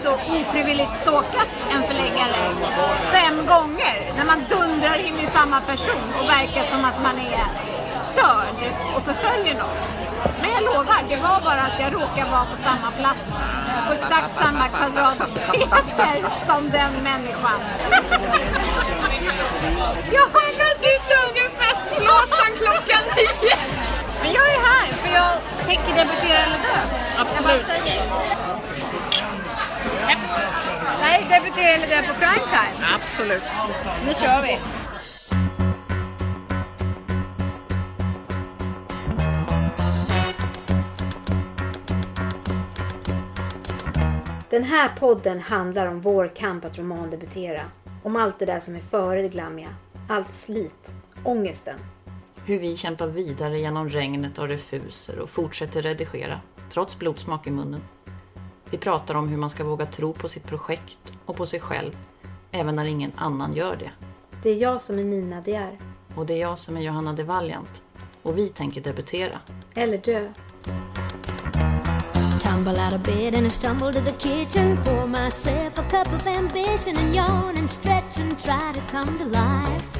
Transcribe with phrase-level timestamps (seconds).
[0.00, 2.34] ju då ofrivilligt stalkat en förläggare
[3.12, 7.44] fem gånger när man dundrar in i samma person och verkar som att man är
[8.08, 8.58] störd
[8.96, 9.78] och förföljer någon.
[10.40, 13.30] Men jag lovar, det var bara att jag råkade vara på samma plats
[13.86, 17.60] på exakt samma kvadratmeter som den människan.
[20.12, 23.56] Jag har nått ut ungerfest i Låsan klockan nio.
[24.22, 25.32] Men jag är här för jag
[25.66, 26.78] tänker debutera eller dö.
[27.18, 27.36] Absolut.
[27.36, 28.50] Jag bara säger.
[31.00, 32.86] Nej, debutera eller dö på prime time.
[32.94, 33.42] Absolut.
[34.06, 34.58] Nu kör vi.
[44.50, 47.62] Den här podden handlar om vår kamp att romandebutera.
[48.02, 49.68] Om allt det där som är före det glammiga.
[50.08, 50.92] Allt slit.
[51.24, 51.78] Ångesten.
[52.44, 56.40] Hur vi kämpar vidare genom regnet av refuser och fortsätter redigera,
[56.72, 57.80] trots blodsmak i munnen.
[58.70, 61.96] Vi pratar om hur man ska våga tro på sitt projekt och på sig själv,
[62.50, 63.90] även när ingen annan gör det.
[64.42, 65.78] Det är jag som är Nina De är.
[66.16, 67.82] Och det är jag som är Johanna de Valiant.
[68.22, 69.38] Och vi tänker debutera.
[69.74, 70.32] Eller dö.
[72.42, 74.76] Tumble out of bed and I stumble to the kitchen.
[74.84, 79.24] Pour myself a cup of ambition and yawn and stretch and try to come to
[79.24, 79.99] life.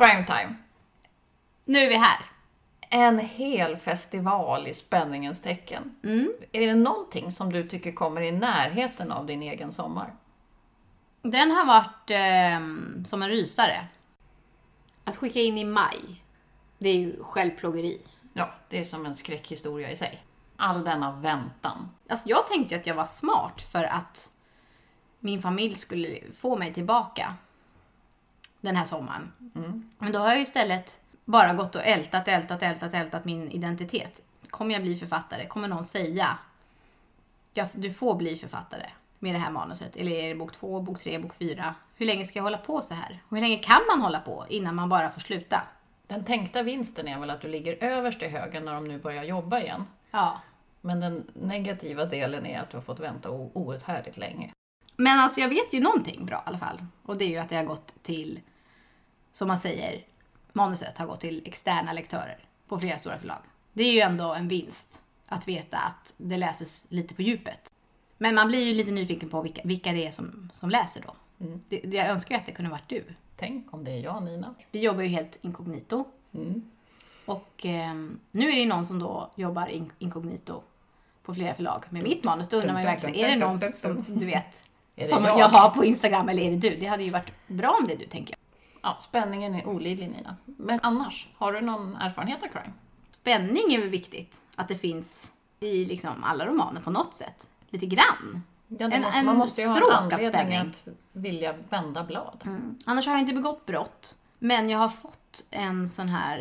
[0.00, 0.54] Crime time.
[1.64, 2.18] Nu är vi här.
[2.80, 5.94] En hel festival i spänningens tecken.
[6.52, 10.14] Är det någonting som du tycker kommer i närheten av din egen sommar?
[11.22, 13.86] Den har varit ehm, som en rysare.
[15.04, 16.24] Att skicka in i maj,
[16.78, 18.00] det är ju självplågeri.
[18.32, 20.22] Ja, det är som en skräckhistoria i sig.
[20.56, 21.90] All denna väntan.
[22.08, 24.30] Alltså jag tänkte att jag var smart för att
[25.18, 27.34] min familj skulle få mig tillbaka
[28.60, 29.32] den här sommaren.
[29.98, 34.22] Men då har jag ju istället bara gått och ältat, ältat, ältat, ältat min identitet.
[34.50, 35.46] Kommer jag bli författare?
[35.46, 36.38] Kommer någon säga
[37.72, 38.86] du får bli författare
[39.18, 39.96] med det här manuset?
[39.96, 41.74] Eller är det bok två, bok tre, bok fyra?
[41.96, 43.22] Hur länge ska jag hålla på så här?
[43.30, 45.62] Hur länge kan man hålla på innan man bara får sluta?
[46.06, 49.24] Den tänkta vinsten är väl att du ligger överst i högen när de nu börjar
[49.24, 49.86] jobba igen.
[50.10, 50.40] Ja.
[50.80, 54.52] Men den negativa delen är att du har fått vänta outhärdligt länge.
[54.96, 56.86] Men alltså jag vet ju någonting bra i alla fall.
[57.02, 58.40] Och det är ju att det har gått till,
[59.32, 60.04] som man säger,
[60.52, 63.42] manuset har gått till externa lektörer på flera stora förlag.
[63.72, 67.72] Det är ju ändå en vinst att veta att det läses lite på djupet.
[68.18, 71.14] Men man blir ju lite nyfiken på vilka, vilka det är som, som läser då.
[71.68, 73.04] Det, det, jag önskar ju att det kunde varit du.
[73.36, 74.54] Tänk om det är jag, Nina.
[74.70, 76.04] Vi jobbar ju helt inkognito.
[77.24, 77.94] Och eh,
[78.30, 80.62] nu är det någon som då jobbar in, inkognito
[81.22, 82.48] på flera förlag med mitt manus.
[82.48, 84.64] Då undrar man ju verkligen, är det någon som du vet,
[85.08, 85.38] som jag?
[85.38, 86.76] jag har på Instagram eller är det du?
[86.76, 88.39] Det hade ju varit bra om det är du, tänker jag.
[88.82, 90.36] Ja, spänningen är olidlig, Nina.
[90.44, 92.72] Men annars, har du någon erfarenhet av crime?
[93.10, 97.48] Spänning är väl viktigt, att det finns i liksom alla romaner på något sätt.
[97.70, 98.42] Lite grann.
[98.68, 100.58] Ja, En- måste, en man måste ju ha stråk en av anledning spänning.
[100.58, 100.82] att
[101.12, 102.44] vilja vända blad.
[102.86, 104.16] Annars har jag inte begått brott.
[104.38, 106.38] Men jag har fått en sån här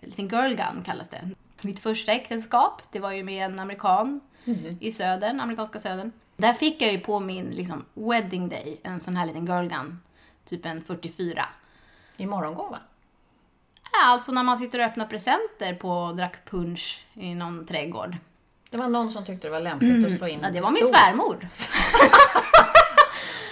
[0.00, 1.30] eh, liten girl gun kallas det.
[1.60, 4.20] Mitt första äktenskap, det var ju med en amerikan
[4.80, 6.12] i södern, amerikanska södern.
[6.36, 10.00] Där fick jag ju på min liksom, wedding day en sån här liten girl gun.
[10.44, 11.46] Typ en 44.
[12.16, 12.78] I morgongåva?
[13.92, 18.16] Ja, Alltså när man sitter och öppnar presenter på och drack punch i någon trädgård.
[18.70, 20.80] Det var någon som tyckte det var lämpligt att slå in Ja, det var min
[20.80, 20.96] pistol.
[20.98, 21.48] svärmor.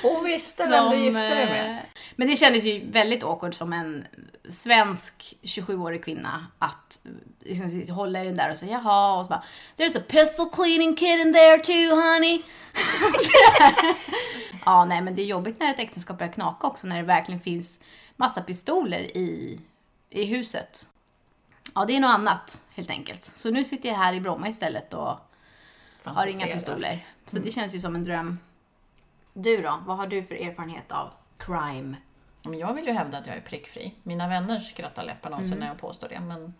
[0.02, 1.82] Hon visste vem du gifte dig eh, med.
[2.16, 4.06] Men det kändes ju väldigt awkward som en
[4.48, 7.10] svensk 27-årig kvinna att eh,
[7.50, 9.42] liksom, hålla i den där och säga jaha och så bara
[9.76, 12.42] There's a pistol cleaning kid in there too honey.
[14.64, 17.40] ja, nej men det är jobbigt när ett äktenskap börjar knaka också när det verkligen
[17.40, 17.80] finns
[18.16, 19.60] massa pistoler i,
[20.10, 20.88] i huset.
[21.74, 23.24] Ja, det är något annat helt enkelt.
[23.24, 25.18] Så nu sitter jag här i Bromma istället och
[26.04, 27.06] har inga pistoler.
[27.26, 28.38] Så det känns ju som en dröm.
[29.32, 29.82] Du då?
[29.86, 31.96] Vad har du för erfarenhet av crime?
[32.42, 33.94] Jag vill ju hävda att jag är prickfri.
[34.02, 35.48] Mina vänner skrattar läpparna Mm.
[35.50, 36.20] sig när jag påstår det.
[36.20, 36.54] Men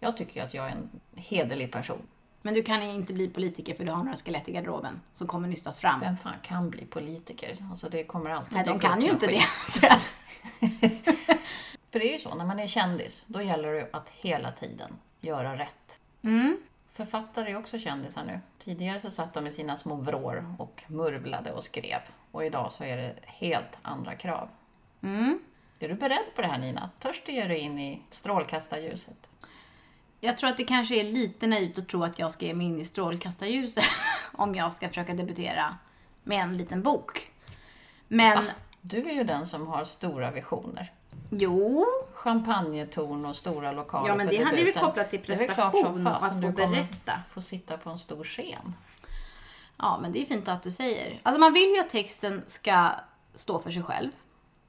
[0.00, 2.02] jag tycker ju att jag är en hederlig person.
[2.42, 5.48] Men du kan inte bli politiker för du har några skelett i garderoben som kommer
[5.48, 6.00] nystas fram.
[6.00, 7.66] Vem fan kan bli politiker?
[7.70, 9.40] Alltså det kommer alltid Nej, de kan ju inte det.
[9.68, 9.92] skit.
[11.90, 14.98] För det är ju så, när man är kändis, då gäller det att hela tiden
[15.20, 16.00] göra rätt.
[16.22, 16.56] Mm.
[16.92, 18.40] Författare är också kändisar nu.
[18.58, 22.00] Tidigare så satt de i sina små vrår och murvlade och skrev.
[22.30, 24.48] Och idag så är det helt andra krav.
[25.02, 25.38] Mm.
[25.78, 26.90] Är du beredd på det här Nina?
[27.00, 29.30] Törs du ge dig in i strålkastarljuset?
[30.20, 32.66] Jag tror att det kanske är lite naivt att tro att jag ska ge mig
[32.66, 33.84] in i strålkastarljuset
[34.32, 35.76] om jag ska försöka debutera
[36.22, 37.32] med en liten bok.
[38.08, 38.44] Men,
[38.88, 40.92] Du är ju den som har stora visioner.
[41.30, 44.82] jo, Champagnetorn och stora lokaler Ja, men det hade debuten.
[44.84, 47.12] kopplat till prestation och att du få berätta.
[47.30, 48.74] få sitta på en stor scen.
[49.76, 51.20] Ja, men det är fint att du säger.
[51.22, 52.90] Alltså man vill ju att texten ska
[53.34, 54.10] stå för sig själv.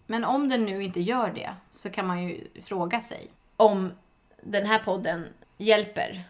[0.06, 3.28] Men om den nu inte gör det så kan man ju fråga sig
[3.58, 3.92] om
[4.42, 5.25] den här podden
[5.58, 6.24] hjälper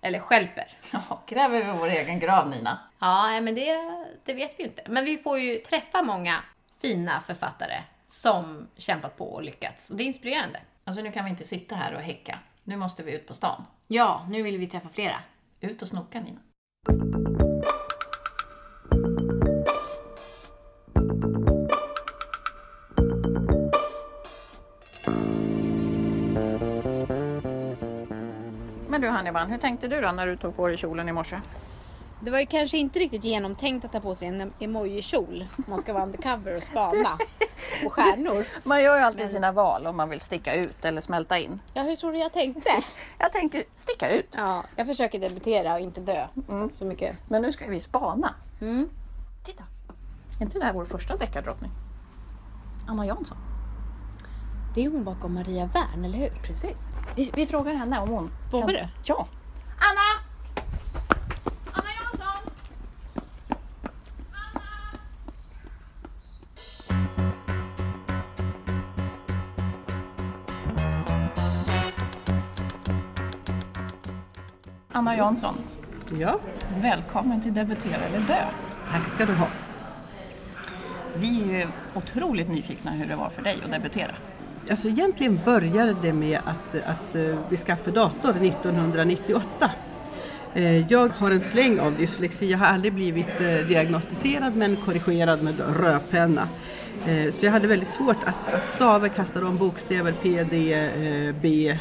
[0.00, 0.72] eller skälper.
[0.92, 2.78] Ja, gräver vi vår egen grav Nina.
[2.98, 3.76] Ja, men det,
[4.24, 4.82] det vet vi ju inte.
[4.88, 6.42] Men vi får ju träffa många
[6.80, 9.90] fina författare som kämpat på och lyckats.
[9.90, 10.60] Och det är inspirerande.
[10.84, 12.38] Alltså nu kan vi inte sitta här och häcka.
[12.64, 13.64] Nu måste vi ut på stan.
[13.86, 15.16] Ja, nu vill vi träffa flera.
[15.60, 16.40] Ut och snoka Nina.
[28.88, 31.36] Men du Hanniban, hur tänkte du då när du tog på dig kjolen i morse?
[32.26, 35.80] Det var ju kanske inte riktigt genomtänkt att ta på sig en emoji-kjol om man
[35.80, 37.18] ska vara undercover och spana
[37.84, 38.44] på stjärnor.
[38.64, 41.60] Man gör ju alltid sina val om man vill sticka ut eller smälta in.
[41.74, 42.70] Ja, hur tror du jag tänkte?
[43.18, 44.34] Jag tänker sticka ut.
[44.36, 46.26] Ja, jag försöker debutera och inte dö
[46.72, 47.16] så mycket.
[47.28, 48.34] Men nu ska vi spana.
[48.60, 48.88] Mm.
[49.44, 49.64] Titta!
[50.38, 51.70] Är inte det här vår första deckardrottning?
[52.88, 53.38] Anna Jansson.
[54.74, 56.30] Det är hon bakom Maria Wern, eller hur?
[56.30, 56.88] Precis.
[57.16, 58.30] Vi, vi frågar henne om hon...
[58.52, 58.88] Vågar kan- du?
[59.04, 59.26] Ja.
[59.78, 60.25] Anna
[74.96, 75.54] Anna Jansson,
[76.18, 76.38] Ja,
[76.82, 78.44] välkommen till Debutera eller dö.
[78.90, 79.48] tack ska du ha.
[81.16, 84.10] Vi är ju otroligt nyfikna hur det var för dig att debutera.
[84.70, 89.70] Alltså egentligen började det med att, att eh, vi skaffade dator 1998.
[90.54, 92.50] Eh, Jag har en släng av dyslexi.
[92.50, 96.48] Jag har aldrig blivit eh, diagnostiserad men korrigerad med rödpenna.
[97.06, 101.34] Eh, så jag hade väldigt svårt att, att stava, kasta om bokstäver, P, D, eh,
[101.42, 101.68] B.
[101.68, 101.76] Eh,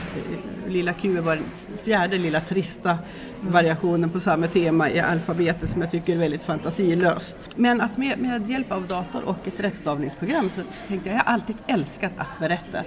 [0.67, 1.45] lilla Q var den
[1.83, 2.97] fjärde lilla trista
[3.41, 7.37] variationen på samma tema i alfabetet som jag tycker är väldigt fantasilöst.
[7.55, 11.33] Men att med, med hjälp av dator och ett rättstavningsprogram så tänkte jag, jag har
[11.33, 12.83] alltid älskat att berätta.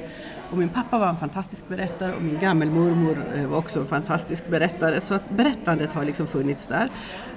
[0.50, 4.48] Och min pappa var en fantastisk berättare och min gammelmormor eh, var också en fantastisk
[4.48, 5.00] berättare.
[5.00, 6.90] Så att berättandet har liksom funnits där.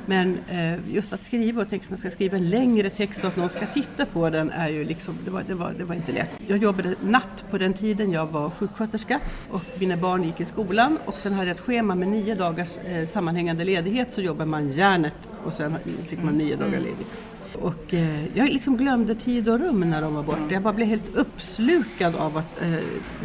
[0.06, 3.28] Men eh, just att skriva och tänka att man ska skriva en längre text och
[3.28, 5.96] att någon ska titta på den är ju liksom, det var, det var, det var
[5.96, 6.30] inte lätt.
[6.48, 9.20] Jag jobbade natt på den tiden, jag var sjuksköterska
[9.52, 12.78] och mina barn gick i skolan och sen hade jag ett schema med nio dagars
[12.78, 15.78] eh, sammanhängande ledighet så jobbar man järnet och sen
[16.08, 17.31] fick man nio dagar ledigt.
[17.56, 20.44] Och eh, jag liksom glömde tid och rum när de var borta.
[20.50, 22.70] Jag bara blev helt uppslukad av att eh,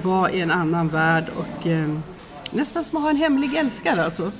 [0.02, 1.88] vara i en annan värld och eh,
[2.52, 4.32] nästan som att ha en hemlig älskare alltså.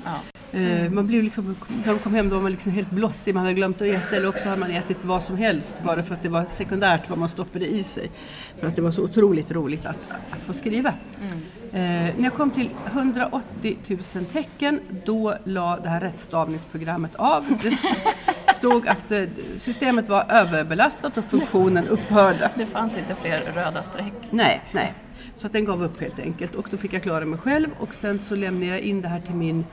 [0.53, 3.43] Eh, man blev liksom, när de kom hem då var man liksom helt blossig, man
[3.43, 6.23] hade glömt att äta eller också hade man ätit vad som helst bara för att
[6.23, 8.11] det var sekundärt vad man stoppade i sig.
[8.59, 10.89] För att det var så otroligt roligt att, att få skriva.
[11.73, 11.81] Eh,
[12.17, 17.45] när jag kom till 180 000 tecken då la det här rättstavningsprogrammet av.
[17.63, 17.71] Det
[18.57, 19.23] stod att eh,
[19.59, 22.51] systemet var överbelastat och funktionen upphörde.
[22.57, 24.13] Det fanns inte fler röda streck.
[24.31, 24.95] Nej, nej.
[25.35, 27.95] Så att den gav upp helt enkelt och då fick jag klara mig själv och
[27.95, 29.65] sen så lämnade jag in det här till min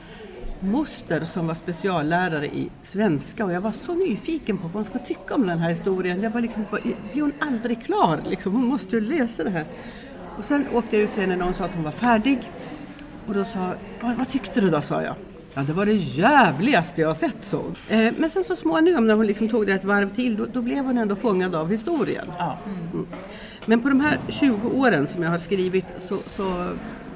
[0.60, 5.06] moster som var speciallärare i svenska och jag var så nyfiken på vad hon skulle
[5.06, 6.22] tycka om den här historien.
[6.22, 6.66] Jag var liksom,
[7.12, 8.22] blir hon aldrig klar?
[8.30, 9.66] Liksom, hon måste ju läsa det här.
[10.38, 12.40] Och sen åkte jag ut till henne när hon sa att hon var färdig
[13.28, 14.82] och då sa vad, vad tyckte du då?
[14.82, 15.16] sa jag.
[15.56, 17.58] Ja, det var det jävligaste jag har sett, så.
[17.90, 20.62] Eh, men sen så småningom när hon liksom tog det ett varv till, då, då
[20.62, 22.26] blev hon ändå fångad av historien.
[22.38, 22.58] Ja.
[22.66, 23.08] Mm.
[23.66, 26.70] Men på de här 20 åren som jag har skrivit så, så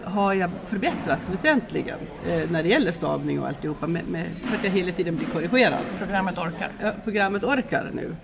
[0.07, 1.97] har jag förbättrats väsentligen
[2.27, 5.27] eh, när det gäller stavning och alltihopa, med, med, för att jag hela tiden blir
[5.27, 5.79] korrigerad.
[5.99, 6.71] Programmet orkar.
[6.81, 8.15] Ja, programmet orkar nu.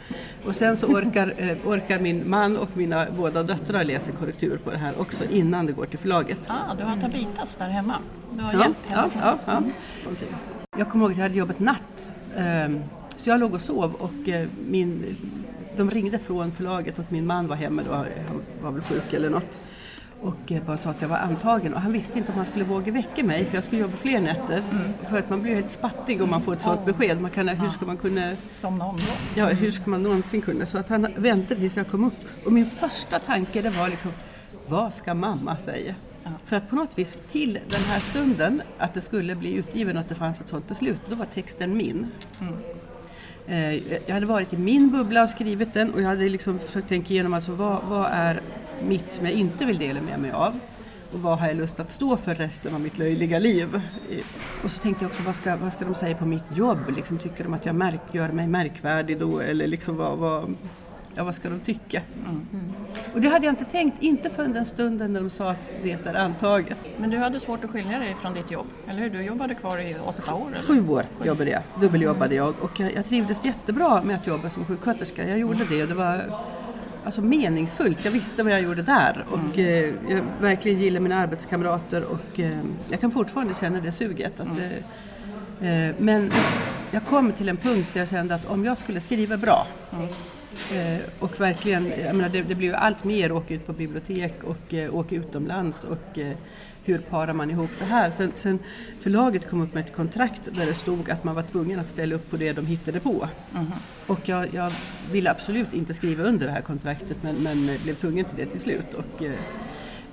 [0.45, 4.71] Och sen så orkar, eh, orkar min man och mina båda döttrar läsa korrektur på
[4.71, 6.37] det här också innan det går till förlaget.
[6.47, 7.95] Ah, du har Tabitas där hemma.
[8.31, 9.21] Du har Ja, hjälp ja, hemifrån.
[9.25, 9.61] ja, ja.
[10.77, 12.13] Jag kommer ihåg att jag hade jobbat natt.
[12.37, 12.79] ehm,
[13.17, 15.15] Så jag låg och sov och eh, min,
[15.77, 18.05] de ringde från förlaget och min man var hemma då, han
[18.63, 19.61] var väl sjuk eller något.
[20.23, 22.91] Och bara sa att jag var antagen och han visste inte om han skulle våga
[22.91, 24.63] väcka mig för jag skulle jobba fler nätter.
[25.09, 27.21] För att man blir helt spattig om man får ett sådant besked.
[27.21, 29.41] Man kan, hur ska man kunna Somna om då.
[29.41, 30.65] Ja, hur ska man någonsin kunna?
[30.65, 32.45] Så att han väntade tills jag kom upp.
[32.45, 34.11] Och min första tanke det var liksom,
[34.67, 35.95] vad ska mamma säga?
[36.45, 40.01] För att på något vis till den här stunden, att det skulle bli utgiven och
[40.01, 42.07] att det fanns ett sådant beslut, då var texten min.
[42.41, 42.47] Eh,
[43.47, 43.73] Eh,
[44.07, 47.13] jag hade varit i min bubbla och skrivit den och jag hade liksom försökt tänka
[47.13, 48.41] igenom alltså vad, vad är
[48.83, 50.59] mitt som jag inte vill dela med mig av
[51.13, 53.81] och vad har jag lust att stå för resten av mitt löjliga liv.
[54.09, 54.25] Eh,
[54.63, 56.79] och så tänkte jag också vad ska, vad ska de säga på mitt jobb?
[56.95, 60.55] Liksom, tycker de att jag märk, gör mig märkvärdig då eller liksom vad, vad,
[61.15, 62.01] ja, vad ska de tycka?
[63.13, 65.91] Och det hade jag inte tänkt, inte förrän den stunden när de sa att det
[65.91, 66.77] är antaget.
[66.97, 69.09] Men du hade svårt att skilja dig från ditt jobb, eller hur?
[69.09, 70.47] Du jobbade kvar i åtta år?
[70.47, 70.59] Eller?
[70.59, 74.65] Sju år jobbade jag, dubbeljobbade jag och jag, jag trivdes jättebra med att jobba som
[74.65, 75.27] sjuksköterska.
[75.27, 76.39] Jag gjorde det och det var
[77.05, 78.05] alltså, meningsfullt.
[78.05, 82.59] Jag visste vad jag gjorde där och eh, jag verkligen gillar mina arbetskamrater och eh,
[82.89, 84.39] jag kan fortfarande känna det suget.
[84.39, 84.47] Att,
[85.61, 86.31] eh, eh, men
[86.91, 90.09] jag kom till en punkt där jag kände att om jag skulle skriva bra Eh,
[91.19, 94.73] och verkligen, jag menar, det, det blir ju allt mer åka ut på bibliotek och
[94.73, 96.37] eh, åka utomlands och eh,
[96.85, 98.11] hur parar man ihop det här?
[98.11, 98.59] Sen, sen
[99.01, 102.15] förlaget kom upp med ett kontrakt där det stod att man var tvungen att ställa
[102.15, 103.29] upp på det de hittade på.
[104.07, 104.71] Och jag, jag
[105.11, 108.45] ville absolut inte skriva under det här kontraktet men, men eh, blev tvungen till det
[108.45, 108.93] till slut.
[108.93, 109.31] Och, eh,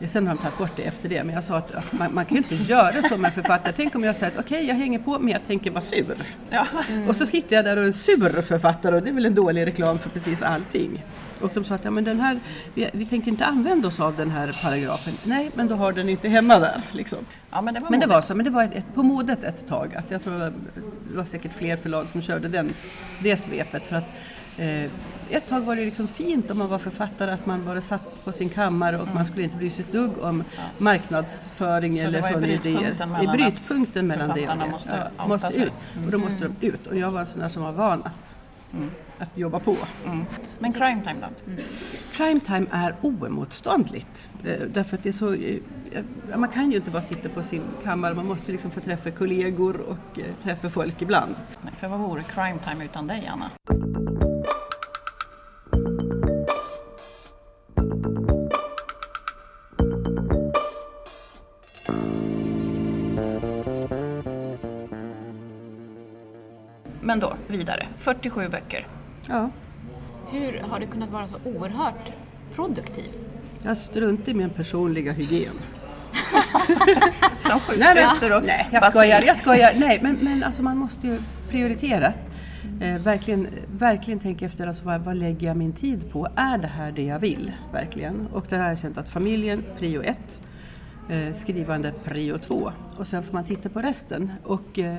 [0.08, 2.24] Sen har de tagit bort det efter det, men jag sa att, att man, man
[2.24, 3.72] kan ju inte göra så med författare.
[3.76, 6.16] Tänk om jag säger att okej, jag hänger på, men jag tänker vara sur.
[6.50, 6.66] Ja.
[7.08, 9.34] Och så sitter jag där och är en sur författare och det är väl en
[9.34, 11.04] dålig reklam för precis allting.
[11.40, 12.40] Och de sa att ja, men den här,
[12.74, 15.14] vi, vi tänker inte använda oss av den här paragrafen.
[15.24, 16.82] Nej, men då har den inte hemma där.
[16.92, 17.18] Liksom.
[17.50, 19.44] ja, men det var Men det var så, men det var ett, ett, på modet
[19.44, 19.94] ett tag.
[19.94, 20.52] Att jag tror det
[21.16, 22.74] var säkert fler förlag som körde den,
[23.22, 23.86] det svepet.
[23.86, 24.10] För att,
[25.30, 28.32] ett tag var det liksom fint om man var författare att man bara satt på
[28.32, 30.44] sin kammare och man skulle inte bry sig ett dugg om
[30.78, 33.22] marknadsföring Så eller sådana idéer.
[33.22, 34.70] I brytpunkten mellan det och det.
[34.70, 35.72] måste Ja, måste ut.
[36.06, 36.86] Och då måste de ut.
[36.86, 38.36] Och jag var en sån där som var van att,
[39.18, 39.76] att jobba på.
[40.58, 41.52] Men crime time då?
[42.12, 44.30] Crime time är oemotståndligt.
[44.44, 45.58] Eh, Därför att det är så, eh,
[46.30, 49.10] ja, man kan ju inte bara sitta på sin kammare, man måste liksom få träffa
[49.10, 51.34] kollegor och eh, träffa folk ibland.
[51.62, 53.50] Nej, för vad vore crime time utan dig, Anna?
[67.10, 67.86] Men då, vidare.
[67.96, 68.86] 47 böcker.
[69.28, 69.50] Ja,
[70.30, 72.12] Hur har du kunnat vara så oerhört
[72.54, 73.04] produktiv?
[73.62, 75.54] jag struntar i min personliga hygien.
[77.38, 79.72] Som sjuksyster och Nej, jag skojar, jag skojar.
[79.76, 82.12] Nej, men, men alltså man måste ju prioritera.
[82.80, 83.48] Eh, verkligen,
[83.78, 86.28] verkligen tänka efter, alltså, vad, vad lägger jag min tid på?
[86.36, 87.52] Är det här det jag vill?
[87.72, 88.26] Verkligen.
[88.32, 90.40] Och där har jag känt att familjen, prio ett.
[91.08, 92.72] Eh, skrivande, prio två.
[92.96, 94.32] Och sen får man titta på resten.
[94.44, 94.96] Och, eh,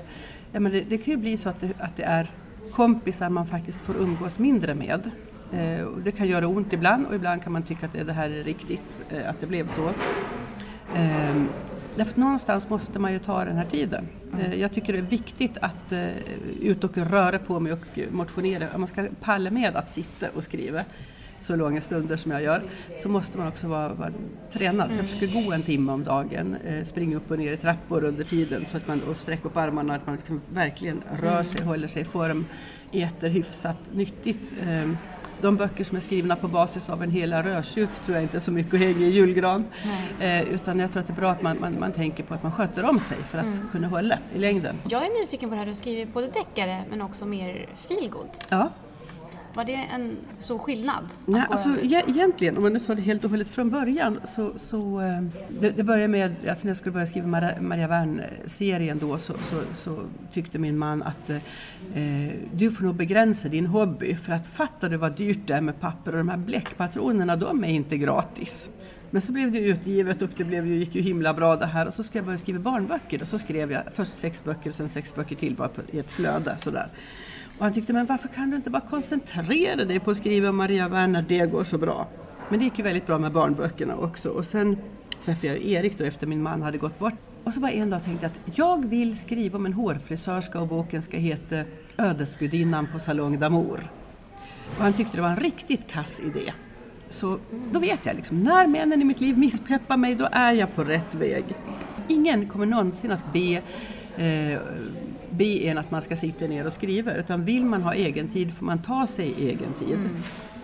[0.51, 2.31] ja, men det, det kan ju bli så att det, att det är
[2.72, 5.12] kompisar man faktiskt får umgås mindre med.
[5.53, 8.13] Eh, och det kan göra ont ibland och ibland kan man tycka att det, det
[8.13, 9.91] här är riktigt, eh, att det blev så.
[10.96, 11.50] Ehm,
[11.96, 14.08] därför att någonstans måste man ju ta den här tiden.
[14.39, 16.08] Eh, jag tycker det är viktigt att eh,
[16.62, 18.77] ut och röra på mig och motionera.
[18.77, 20.84] Man ska palla med att sitta och skriva
[21.42, 22.64] så långa stunder som jag gör
[23.04, 24.12] så måste man också vara, vara
[24.52, 24.92] tränad.
[24.92, 28.04] Så jag försöker gå en timme om dagen, eh, springa upp och ner i trappor
[28.04, 31.62] under tiden så att man, och sträcka upp armarna, att man liksom verkligen rör sig,
[31.62, 32.46] håller sig i form,
[32.92, 34.54] äter hyfsat nyttigt.
[34.68, 34.98] Ehm,
[35.42, 38.42] de böcker som är skrivna på basis av en hela rödtjut tror jag inte är
[38.42, 39.66] så mycket att hänga i julgran.
[40.20, 42.44] Eh, utan jag tror att det är bra att man, man, man tänker på att
[42.44, 44.76] man sköter om sig för att kunna hålla i längden.
[44.90, 48.30] Jag är nyfiken på det här, du skriver både deckare men också mer feelgood.
[48.50, 48.70] Ja.
[49.53, 51.03] Var det en stor skillnad?
[51.25, 54.51] Nej, alltså, e- egentligen, om man nu tar det helt och hållet från början, så,
[54.58, 55.22] så eh,
[55.60, 59.34] det, det började med, alltså när jag skulle börja skriva Maria, Maria Wern-serien då, så,
[59.34, 60.00] så, så
[60.34, 64.98] tyckte min man att eh, du får nog begränsa din hobby, för att fattar du
[64.98, 68.70] vad dyrt det är med papper och de här bläckpatronerna, de är inte gratis.
[69.13, 71.88] Men så blev det utgivet och det blev, ju- gick ju himla bra det här
[71.88, 74.75] och så skulle jag börja skriva barnböcker och så skrev jag först sex böcker och
[74.75, 76.88] sen sex böcker till bara på, i ett flöde sådär.
[77.62, 80.88] Och han tyckte, men varför kan du inte bara koncentrera dig på att skriva Maria
[80.88, 82.08] Werner, det går så bra.
[82.50, 84.30] Men det gick ju väldigt bra med barnböckerna också.
[84.30, 84.77] Och sen
[85.25, 87.13] träffade jag Erik då efter min man hade gått bort.
[87.44, 90.68] Och så bara en dag tänkte jag att jag vill skriva om en hårfrisörska och
[90.68, 91.63] boken ska heta
[91.98, 93.80] Ödesgudinnan på Salong d'Amour.
[94.77, 96.53] Och han tyckte det var en riktigt kass idé.
[97.10, 97.39] Så
[97.72, 100.84] då vet jag liksom, när männen i mitt liv misspeppar mig, då är jag på
[100.84, 101.44] rätt väg.
[102.08, 103.62] Ingen kommer någonsin att be,
[104.18, 104.60] eh,
[105.32, 108.54] be en att man ska sitta ner och skriva, utan vill man ha egen tid
[108.54, 110.00] får man ta sig egen tid.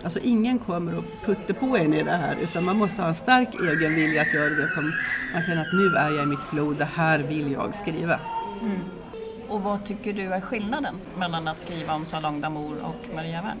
[0.02, 3.14] Alltså ingen kommer att putta på en i det här, utan man måste ha en
[3.14, 4.92] stark egen vilja att göra det som
[5.32, 8.20] man känner att nu är jag i mitt flow, det här vill jag skriva.
[9.48, 13.58] Och vad tycker du är skillnaden mellan att skriva om Salong d'Amour och Maria Wern?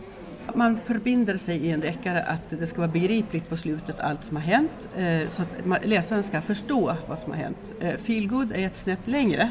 [0.54, 4.36] Man förbinder sig i en deckare att det ska vara begripligt på slutet allt som
[4.36, 5.48] har hänt eh, så att
[5.84, 7.74] läsaren ska förstå vad som har hänt.
[7.80, 9.50] Eh, Feelgood är ett snäpp längre.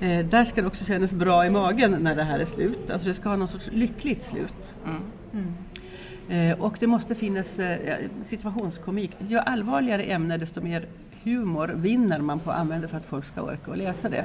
[0.00, 2.90] Eh, Där ska det också kännas bra i magen när det här är slut.
[2.90, 4.76] Alltså det ska ha någon sorts lyckligt slut.
[6.28, 9.12] Eh, Och det måste finnas eh, situationskomik.
[9.18, 10.84] Ju allvarligare ämne desto mer
[11.24, 14.24] humor vinner man på att använda för att folk ska orka och läsa det.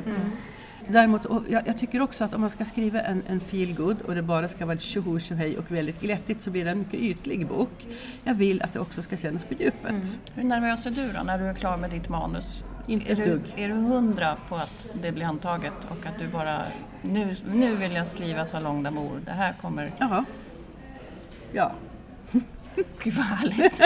[0.91, 4.01] Däremot, och jag, jag tycker också att om man ska skriva en, en feel good
[4.01, 6.99] och det bara ska vara tjoho tjohej och väldigt glättigt så blir det en mycket
[6.99, 7.87] ytlig bok.
[8.23, 10.19] Jag vill att det också ska kännas på djupet.
[10.35, 12.63] Hur nervös är du då när du är klar med ditt manus?
[12.89, 13.53] Inte är ett du, dugg.
[13.55, 16.61] är du hundra på att det blir antaget och att du bara
[17.01, 19.91] nu, nu vill jag skriva Salong d'amour, det här kommer...
[19.99, 20.25] Jaha.
[21.51, 21.71] Ja.
[23.03, 23.81] Gud vad härligt!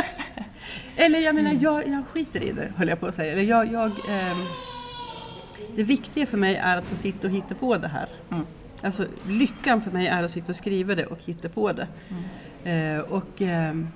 [0.95, 3.31] Eller jag menar, jag, jag skiter i det höll jag på att säga.
[3.31, 4.45] Eller jag, jag, ehm,
[5.75, 8.07] det viktiga för mig är att få sitta och hitta på det här.
[8.81, 11.87] Alltså lyckan för mig är att sitta och skriva det och hitta på det.
[12.71, 13.87] Eh, och, ehm,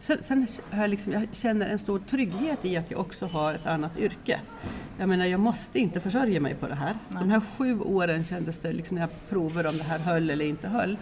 [0.00, 3.54] sen sen har jag, liksom, jag känner en stor trygghet i att jag också har
[3.54, 4.40] ett annat yrke.
[4.98, 6.94] Jag menar, jag måste inte försörja mig på det här.
[7.08, 10.44] De här sju åren kändes det, liksom, när jag provade om det här höll eller
[10.44, 10.96] inte höll,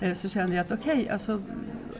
[0.00, 1.42] eh, så kände jag att okej, alltså,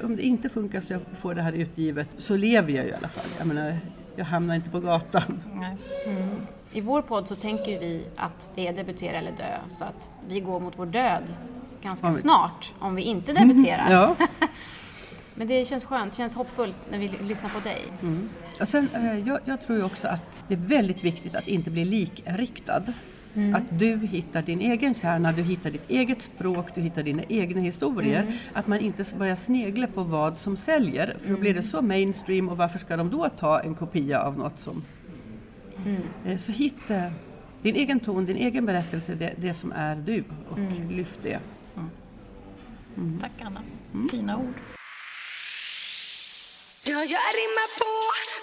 [0.03, 2.95] om det inte funkar så jag får det här utgivet så lever jag ju i
[2.95, 3.27] alla fall.
[3.39, 3.79] Jag menar,
[4.17, 5.43] jag hamnar inte på gatan.
[5.55, 5.77] Nej.
[6.73, 10.41] I vår podd så tänker vi att det är debutera eller dö, så att vi
[10.41, 11.23] går mot vår död
[11.83, 13.91] ganska Om vi- snart om vi inte debuterar.
[13.91, 14.17] Ja.
[15.39, 17.83] Men det känns skönt, känns hoppfullt när vi lyssnar på dig.
[18.61, 21.71] Och sen, eh, jag, jag tror ju också att det är väldigt viktigt att inte
[21.71, 22.83] bli likriktad.
[23.55, 27.61] Att du hittar din egen kärna, du hittar ditt eget språk, du hittar dina egna
[27.61, 28.33] historier.
[28.53, 32.49] Att man inte börjar snegla på vad som säljer, för då blir det så mainstream
[32.49, 34.85] och varför ska de då ta en kopia av något som...
[36.27, 37.03] Eh, Så hitta
[37.63, 40.59] din egen ton, din egen berättelse, det, det som är du och
[40.91, 41.39] lyft det.
[43.21, 43.61] Tack Anna,
[44.11, 44.55] fina ord.
[46.97, 47.93] Ja, jag rimmar på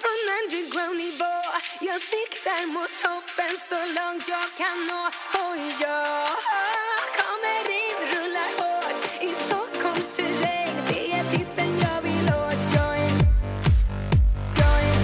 [0.01, 1.35] från underground-nivå
[1.89, 5.03] Jag siktar mot toppen så långt jag kan nå.
[5.41, 5.55] Och
[5.85, 6.29] jag
[7.19, 8.97] kommer in, rullar hårt.
[9.27, 12.61] I Stockholms terräng Det är titeln jag vill åt.
[12.77, 13.13] Jag är,
[14.61, 14.97] jag är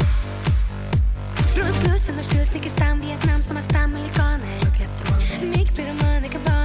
[1.55, 4.59] Från Slussen och Still, Vietnam som har stammelikaner
[5.41, 6.58] Myggpyromaner, kabaner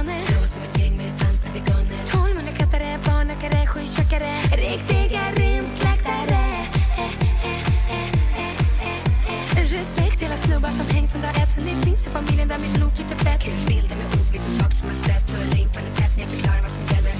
[12.07, 13.41] i familjen där mitt blod flyter fett.
[13.43, 15.25] Kul bilder med ord, vissa saker som jag sett.
[15.29, 17.15] Och ring på en tätt när jag förklarar vad som gäller.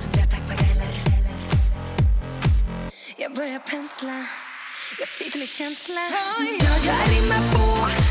[0.00, 0.92] Som blöta akvareller
[3.16, 4.16] Jag börjar pensla.
[5.00, 6.02] Jag flyter med känsla.
[6.60, 7.66] Ja, jag rimmar på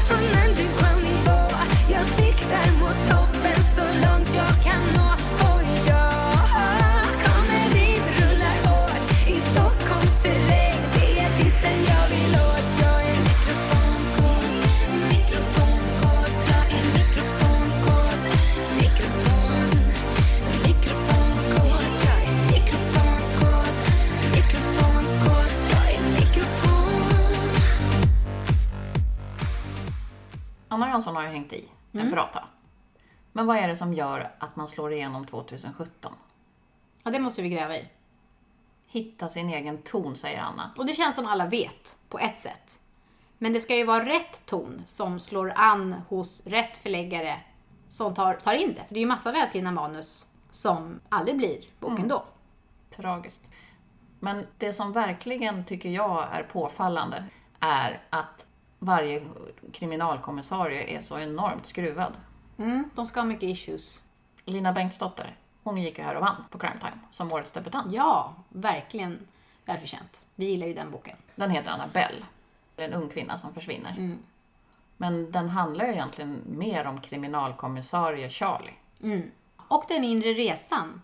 [0.07, 1.39] från underground-nivå
[1.95, 5.09] Jag siktar mot toppen så långt jag kan nå
[30.99, 32.43] Anna Jansson har ju hängt i en bra tag.
[33.31, 36.13] Men vad är det som gör att man slår igenom 2017?
[37.03, 37.89] Ja, det måste vi gräva i.
[38.87, 40.71] Hitta sin egen ton, säger Anna.
[40.77, 42.81] Och det känns som alla vet, på ett sätt.
[43.37, 47.39] Men det ska ju vara rätt ton som slår an hos rätt förläggare
[47.87, 48.85] som tar, tar in det.
[48.87, 52.23] För det är ju massa välskrivna manus som aldrig blir bok ändå.
[52.89, 53.43] Tragiskt.
[54.19, 57.25] Men det som verkligen tycker jag är påfallande
[57.59, 58.45] är att
[58.79, 59.21] varje
[59.73, 62.13] kriminalkommissarie är så enormt skruvad.
[62.57, 64.03] Mm, de ska ha mycket issues.
[64.45, 67.93] Lina Bengtsdotter, hon gick ju här och vann på Crime Time som årets debutant.
[67.93, 69.27] Ja, verkligen
[69.65, 70.25] välförtjänt.
[70.35, 71.17] Vi gillar ju den boken.
[71.35, 72.25] Den heter Annabelle.
[72.75, 73.95] Det är en ung kvinna som försvinner.
[74.97, 78.73] Men den handlar ju egentligen mer om kriminalkommissarie Charlie.
[79.57, 81.01] Och den inre resan.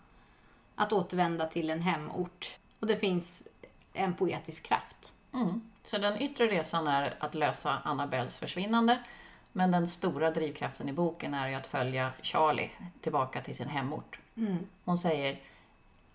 [0.74, 2.58] Att återvända till en hemort.
[2.80, 3.48] Och det finns
[3.92, 5.12] en poetisk kraft.
[5.34, 5.70] Mm.
[5.86, 8.98] Så den yttre resan är att lösa Annabelles försvinnande.
[9.52, 12.70] Men den stora drivkraften i boken är ju att följa Charlie
[13.00, 14.18] tillbaka till sin hemort.
[14.84, 15.40] Hon säger,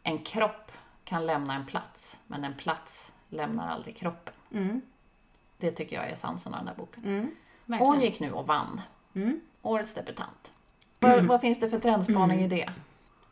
[0.04, 0.72] en kropp
[1.04, 4.34] kan lämna en plats, men en plats lämnar aldrig kroppen.
[5.58, 7.04] Det tycker jag är essensen av den här boken.
[7.66, 7.88] Verkligen.
[7.88, 8.82] Hon gick nu och vann.
[9.62, 10.52] Årets debutant.
[11.00, 12.70] Vad, vad finns det för trendspaning i det?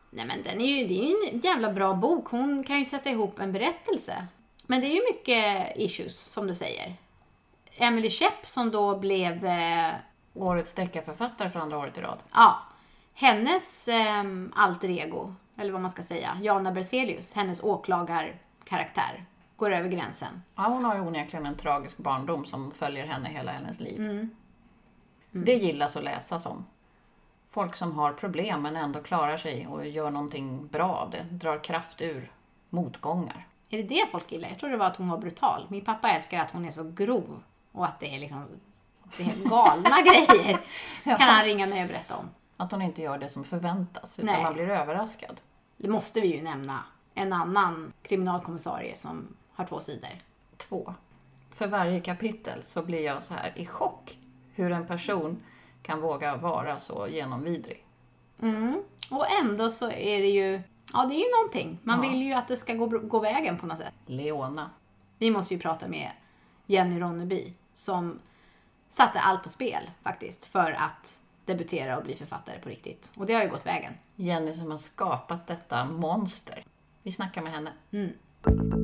[0.09, 2.27] Nej men den är ju, det är ju en jävla bra bok.
[2.27, 4.27] Hon kan ju sätta ihop en berättelse.
[4.69, 6.95] Men det är ju mycket issues, som du säger.
[7.77, 9.93] Emily Shepp som då blev, eh,
[10.33, 12.17] Årets deckarförfattare för andra året i rad.
[12.33, 12.59] ja,
[13.13, 19.89] hennes eh, alter ego eller vad man ska säga, Jana Berzelius, hennes åklagarkaraktär, går över
[19.89, 20.43] gränsen.
[20.55, 23.99] Ja, hon har ju onekligen en tragisk barndom som följer henne hela hennes liv.
[23.99, 24.29] Mm.
[25.31, 26.65] Det gillas att läsa om.
[27.49, 31.25] Folk som har problem men ändå klarar sig och gör någonting bra av det.
[31.31, 32.31] Drar kraft ur
[32.69, 33.48] motgångar.
[33.69, 34.49] Är det det folk gillar?
[34.49, 35.67] Jag tror det var att hon var brutal.
[35.69, 38.45] Min pappa älskar att hon är så grov och att det är liksom
[39.17, 40.59] det är galna grejer.
[41.03, 42.29] Kan han ringa mig och berätta om.
[42.57, 44.43] Att hon inte gör det som förväntas, utan Nej.
[44.43, 45.41] man blir överraskad.
[45.77, 46.83] Det måste vi ju nämna.
[47.13, 50.09] En annan kriminalkommissarie som har två sidor.
[50.57, 50.93] Två.
[51.55, 54.17] För varje kapitel så blir jag så här i chock
[54.53, 55.43] hur en person
[55.83, 57.85] kan våga vara så genomvidrig.
[58.41, 58.83] Mm.
[59.11, 60.61] Och ändå så är det ju,
[60.93, 61.79] ja det är ju någonting.
[61.83, 62.09] Man Ja.
[62.09, 63.93] vill ju att det ska gå, gå vägen på något sätt.
[64.05, 64.69] Leona.
[65.17, 66.11] Vi måste ju prata med
[66.65, 68.19] Jenny Ronneby som
[68.89, 73.11] satte allt på spel faktiskt för att debutera och bli författare på riktigt.
[73.15, 73.93] Och det har ju gått vägen.
[74.15, 76.63] Jenny som har skapat detta monster.
[77.03, 77.73] Vi snackar med henne.
[78.45, 78.78] Man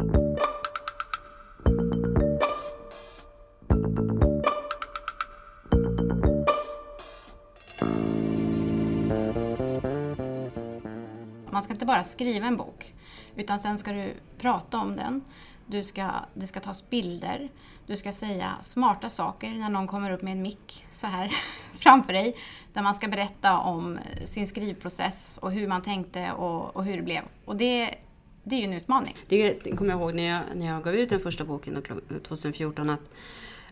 [11.85, 12.93] inte bara skriva en bok,
[13.35, 15.21] utan sen ska du prata om den.
[15.67, 17.49] Du ska, det ska tas bilder.
[17.87, 21.31] Du ska säga smarta saker när någon kommer upp med en mick så här
[21.79, 22.35] framför dig.
[22.73, 27.03] Där man ska berätta om sin skrivprocess och hur man tänkte och, och hur det
[27.03, 27.23] blev.
[27.45, 27.95] Och det,
[28.43, 29.15] det är ju en utmaning.
[29.27, 31.83] Det kommer jag ihåg när jag, när jag gav ut den första boken
[32.23, 33.09] 2014 att,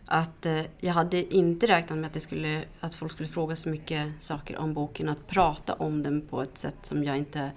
[0.06, 3.68] att eh, jag hade inte räknat med att, det skulle, att folk skulle fråga så
[3.68, 5.08] mycket saker om boken.
[5.08, 7.50] Att prata om den på ett sätt som jag inte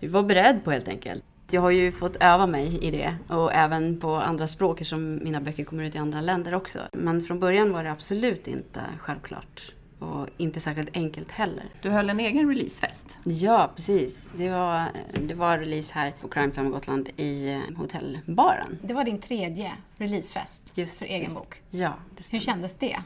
[0.00, 1.24] var beredd på helt enkelt.
[1.50, 5.40] Jag har ju fått öva mig i det och även på andra språk som mina
[5.40, 6.78] böcker kommer ut i andra länder också.
[6.92, 11.64] Men från början var det absolut inte självklart och inte särskilt enkelt heller.
[11.82, 13.18] Du höll en egen releasefest.
[13.24, 14.28] Ja, precis.
[14.36, 14.84] Det var,
[15.22, 18.78] det var release här på Crime Time Gotland i eh, hotellbaren.
[18.82, 21.38] Det var din tredje releasefest Just för egen precis.
[21.38, 21.62] bok.
[21.70, 22.96] Ja, det Hur kändes det?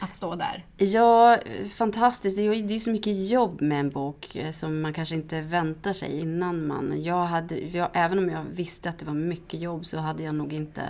[0.00, 0.64] Att stå där?
[0.76, 1.38] Ja,
[1.74, 2.36] fantastiskt.
[2.36, 5.92] Det är ju så mycket jobb med en bok eh, som man kanske inte väntar
[5.92, 7.02] sig innan man...
[7.02, 10.34] Jag hade, jag, även om jag visste att det var mycket jobb så hade jag
[10.34, 10.82] nog inte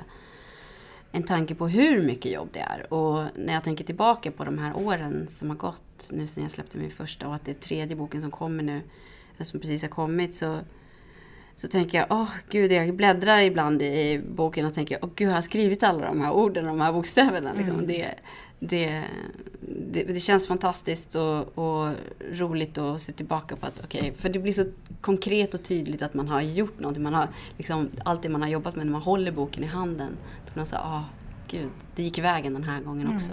[1.13, 2.93] en tanke på hur mycket jobb det är.
[2.93, 6.53] Och när jag tänker tillbaka på de här åren som har gått nu sen jag
[6.53, 8.81] släppte min första och att det är tredje boken som kommer nu,
[9.37, 10.59] eller som precis har kommit, så,
[11.55, 15.35] så tänker jag, åh gud, jag bläddrar ibland i boken och tänker, åh gud, jag
[15.35, 17.53] har skrivit alla de här orden, de här bokstäverna.
[17.53, 17.87] Liksom.
[17.87, 18.15] Det,
[18.59, 19.05] det,
[19.91, 21.93] det, det känns fantastiskt och, och
[22.33, 24.65] roligt att se tillbaka på att, okej, för det blir så
[25.01, 27.03] konkret och tydligt att man har gjort någonting.
[27.03, 30.17] Man har liksom, allt det man har jobbat med när man håller boken i handen.
[30.47, 31.03] Då man säger, åh
[31.49, 33.33] gud, det gick vägen den här gången också.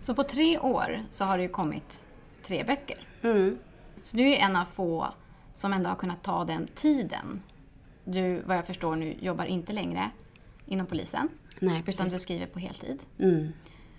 [0.00, 2.06] Så på tre år så har det ju kommit
[2.42, 3.08] tre böcker.
[3.22, 3.58] Mm.
[4.02, 5.06] Så du är en av få
[5.54, 7.42] som ändå har kunnat ta den tiden.
[8.04, 10.10] Du, vad jag förstår nu, jobbar inte längre
[10.66, 11.28] inom polisen.
[11.60, 12.22] Nej, Utan du precis.
[12.22, 13.02] skriver på heltid.
[13.18, 13.52] Mm.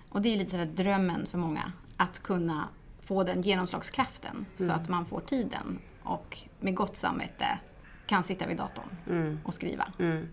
[0.10, 1.72] Och det är ju lite sådär drömmen för många.
[1.98, 2.68] Att kunna
[3.00, 4.76] få den genomslagskraften så Mm.
[4.76, 7.46] att man får tiden och med gott samvete
[8.08, 9.88] kan sitta vid datorn och skriva.
[10.00, 10.28] Mm.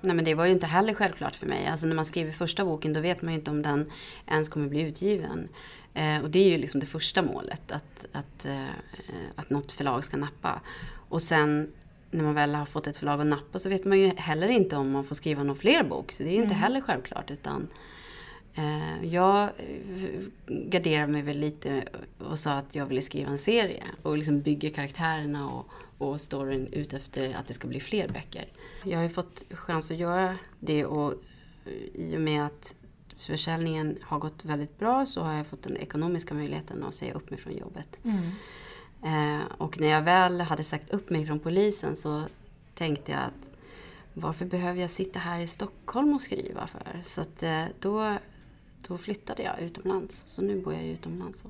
[0.00, 1.66] Nej men det var ju inte heller självklart för mig.
[1.66, 3.90] Alltså när man skriver första boken då vet man ju inte om den
[4.26, 5.48] ens kommer bli utgiven.
[5.94, 8.64] Eh, och det är ju liksom det första målet, att, att, eh,
[9.36, 10.60] att något förlag ska nappa.
[11.08, 11.72] Och sen
[12.10, 14.76] när man väl har fått ett förlag att nappa så vet man ju heller inte
[14.76, 16.12] om man får skriva någon fler bok.
[16.12, 17.30] Så det är ju inte heller självklart.
[17.30, 17.68] Utan
[19.02, 21.88] jag eh, garderade mig väl lite
[22.18, 23.84] och sa att jag ville skriva en serie.
[24.02, 25.66] Och liksom bygger karaktärerna och,
[25.98, 28.48] och storyn ut efter att det ska bli fler böcker.
[28.84, 31.12] Jag har ju fått chans att göra det och
[31.64, 32.76] eh, i och med att
[33.18, 37.30] försäljningen har gått väldigt bra så har jag fått den ekonomiska möjligheten att säga upp
[37.30, 37.98] mig från jobbet.
[39.02, 42.22] Eh, och när jag väl hade sagt upp mig från polisen så
[42.74, 43.58] tänkte jag att
[44.14, 47.00] varför behöver jag sitta här i Stockholm och skriva för?
[47.04, 48.16] Så att, eh, då,
[48.88, 50.24] då flyttade jag utomlands.
[50.26, 51.44] Så nu bor jag utomlands.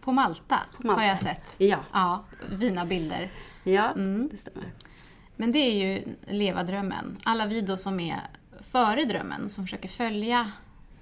[0.00, 1.02] På Malta, På Malta.
[1.02, 1.56] har jag sett.
[1.58, 2.24] ja, Ja,
[2.60, 3.30] fina bilder.
[3.64, 4.28] ja Mm.
[4.32, 4.72] det stämmer.
[5.36, 7.16] Men det är ju leva drömmen.
[7.24, 8.20] Alla vi då som är
[8.60, 10.52] före drömmen, som försöker följa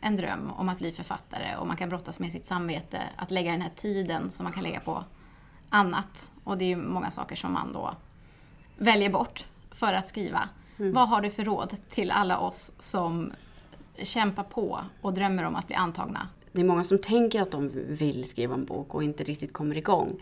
[0.00, 3.52] en dröm om att bli författare och man kan brottas med sitt samvete, att lägga
[3.52, 5.04] den här tiden som man kan lägga på
[5.70, 6.32] annat.
[6.44, 7.94] Och det är ju många saker som man då
[8.76, 10.48] väljer bort för att skriva.
[10.76, 13.32] Vad har du för råd till alla oss som
[14.02, 16.28] kämpar på och drömmer om att bli antagna?
[16.52, 19.76] Det är många som tänker att de vill skriva en bok och inte riktigt kommer
[19.76, 20.20] igång.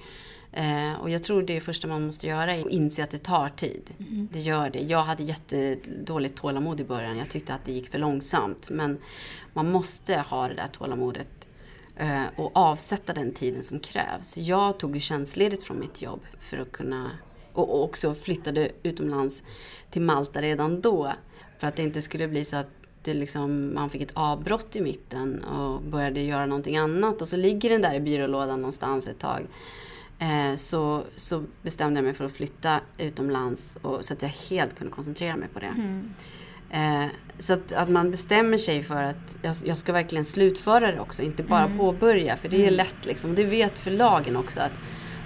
[0.53, 3.49] Eh, och jag tror det första man måste göra är att inse att det tar
[3.49, 3.91] tid.
[4.33, 4.81] Det gör det.
[4.81, 7.17] Jag hade jättedåligt tålamod i början.
[7.17, 8.71] Jag tyckte att det gick för långsamt.
[8.71, 8.99] Men
[9.53, 11.49] man måste ha det där tålamodet
[11.97, 14.37] eh, och avsätta den tiden som krävs.
[14.37, 17.11] Jag tog ju tjänstledigt från mitt jobb för att kunna
[17.53, 19.43] och och också flyttade utomlands
[19.91, 21.13] till Malta redan då.
[21.59, 22.76] För att det inte skulle bli så att
[23.07, 27.23] det liksom, man fick ett avbrott i mitten och började göra någonting annat.
[27.23, 29.47] Och så ligger den där i byrålådan någonstans ett tag.
[30.19, 34.79] Eh, så, så bestämde jag mig för att flytta utomlands och, så att jag helt
[34.79, 35.73] kunde koncentrera mig på det.
[36.71, 37.07] Eh,
[37.39, 41.23] så att, att man bestämmer sig för att jag, jag ska verkligen slutföra det också,
[41.23, 42.37] inte bara påbörja.
[42.37, 43.31] För det är lätt liksom.
[43.31, 44.73] Och det vet förlagen också att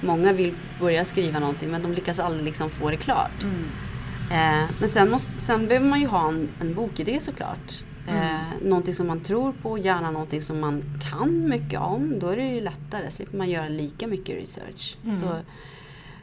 [0.00, 3.44] många vill börja skriva någonting men de lyckas aldrig liksom få det klart.
[4.30, 7.84] Eh, men sen, måste, sen behöver man ju ha en, en bokidé såklart.
[8.08, 12.18] Eh, Någonting som man tror på, gärna någonting som man kan mycket om.
[12.18, 14.96] Då är det ju lättare, slipper man göra lika mycket research.
[15.20, 15.40] Så,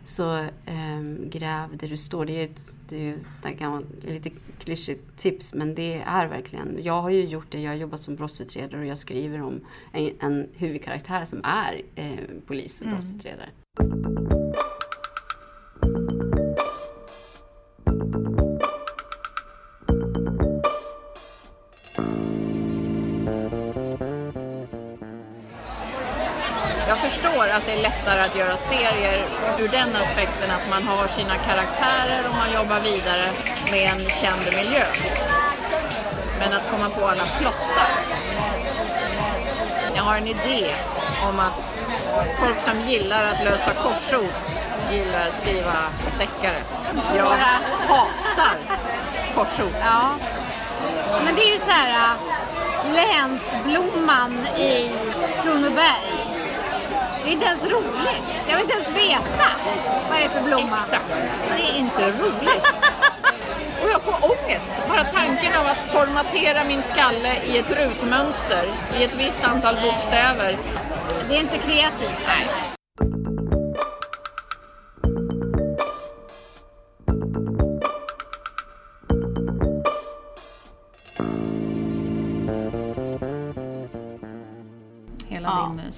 [0.04, 2.26] så ehm, gräv där du står.
[2.26, 6.80] Det är ett, det är ett gammalt, lite klyschigt tips men det är verkligen.
[6.84, 9.60] Jag har ju gjort det, jag har jobbat som brottsutredare och jag skriver om
[9.92, 12.12] en, en huvudkaraktär som är eh,
[12.48, 13.50] polis och brottsutredare.
[13.80, 14.47] Jag
[28.08, 29.26] lättare att göra serier
[29.60, 33.32] ur den aspekten att man har sina karaktärer och man jobbar vidare
[33.72, 34.86] med en känd miljö.
[36.40, 37.90] Men att komma på alla plottar.
[39.96, 40.76] Jag har en idé
[41.24, 41.74] om att
[42.40, 44.34] folk som gillar att lösa korsord
[44.92, 45.76] gillar att skriva
[46.20, 46.64] deckare.
[47.16, 47.26] Jag
[47.88, 48.58] hatar
[49.36, 49.74] korsord.
[49.80, 50.16] Ja.
[51.26, 54.92] Men det är ju så här äh, länsblomman i
[55.42, 56.27] Kronoberg.
[57.28, 58.24] Det är inte ens roligt.
[58.50, 59.48] Jag vill inte ens veta
[60.10, 60.78] vad det är för blomma.
[60.78, 61.04] Exakt.
[61.58, 62.68] Det är inte roligt.
[63.84, 64.76] Och jag får ångest.
[64.90, 68.64] Bara tanken av att formatera min skalle i ett rutmönster
[69.00, 70.58] i ett visst antal bokstäver.
[71.30, 72.22] Det är inte kreativt.
[72.28, 72.77] Nej.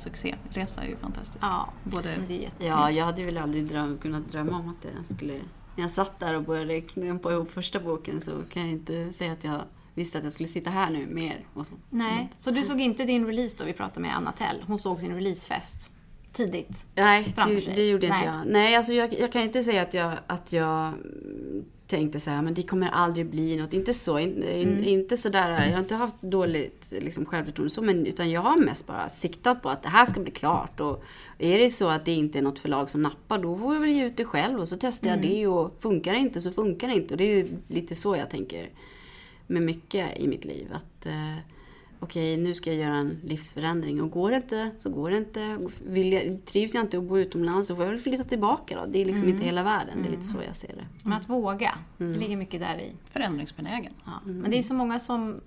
[0.09, 1.39] Succéresa är ju fantastisk.
[1.41, 2.67] Ja, Både det är jättekul.
[2.67, 5.33] Ja, jag hade väl aldrig dröm, kunnat drömma om att det skulle...
[5.75, 9.31] När jag satt där och började knäppa ihop första boken så kan jag inte säga
[9.31, 9.61] att jag
[9.93, 11.45] visste att jag skulle sitta här nu mer.
[11.53, 11.73] Och så.
[11.89, 14.63] Nej, så du såg inte din release då vi pratade med Anna Tell?
[14.67, 15.91] Hon såg sin releasefest
[16.33, 16.87] tidigt.
[16.95, 18.25] Nej, det, det gjorde inte Nej.
[18.25, 18.41] jag.
[18.45, 20.93] Nej, alltså jag, jag kan inte säga att jag, att jag
[21.89, 23.73] tänkte så här, men det kommer aldrig bli något.
[23.73, 24.83] Inte så, in, in, Mm.
[24.83, 25.49] inte så där.
[25.65, 29.61] Jag har inte haft dåligt liksom, självförtroende så, men utan jag har mest bara siktat
[29.61, 30.79] på att det här ska bli klart.
[30.79, 31.03] Och
[31.37, 33.89] är det så att det inte är något förlag som nappar, då får jag väl
[33.89, 35.23] ge ut det själv och så testar Mm.
[35.23, 37.13] jag det och funkar det inte så funkar det inte.
[37.13, 38.69] Och det är lite så jag tänker
[39.47, 40.67] med mycket i mitt liv.
[40.73, 41.35] Att eh,
[41.99, 45.57] okej, nu ska jag göra en livsförändring och går det inte så går det inte.
[45.85, 48.85] Vill jag, trivs jag inte att bo utomlands så får jag väl flytta tillbaka då.
[48.91, 49.97] Det är liksom inte hela världen.
[50.01, 50.85] Det är lite så jag ser det.
[51.03, 52.91] Men att våga, det ligger mycket där i.
[53.05, 53.93] förändringsbenägen.
[54.05, 54.11] Ja.
[54.23, 55.41] Men det är så många som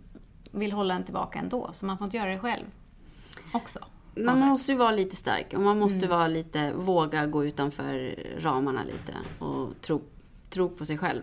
[0.51, 2.65] vill hålla en tillbaka ändå, så man får inte göra det själv
[3.53, 3.79] också.
[4.15, 8.85] Man måste ju vara lite stark och man måste vara lite, våga gå utanför ramarna
[8.85, 10.03] lite och tro,
[10.51, 11.23] tro på sig själv.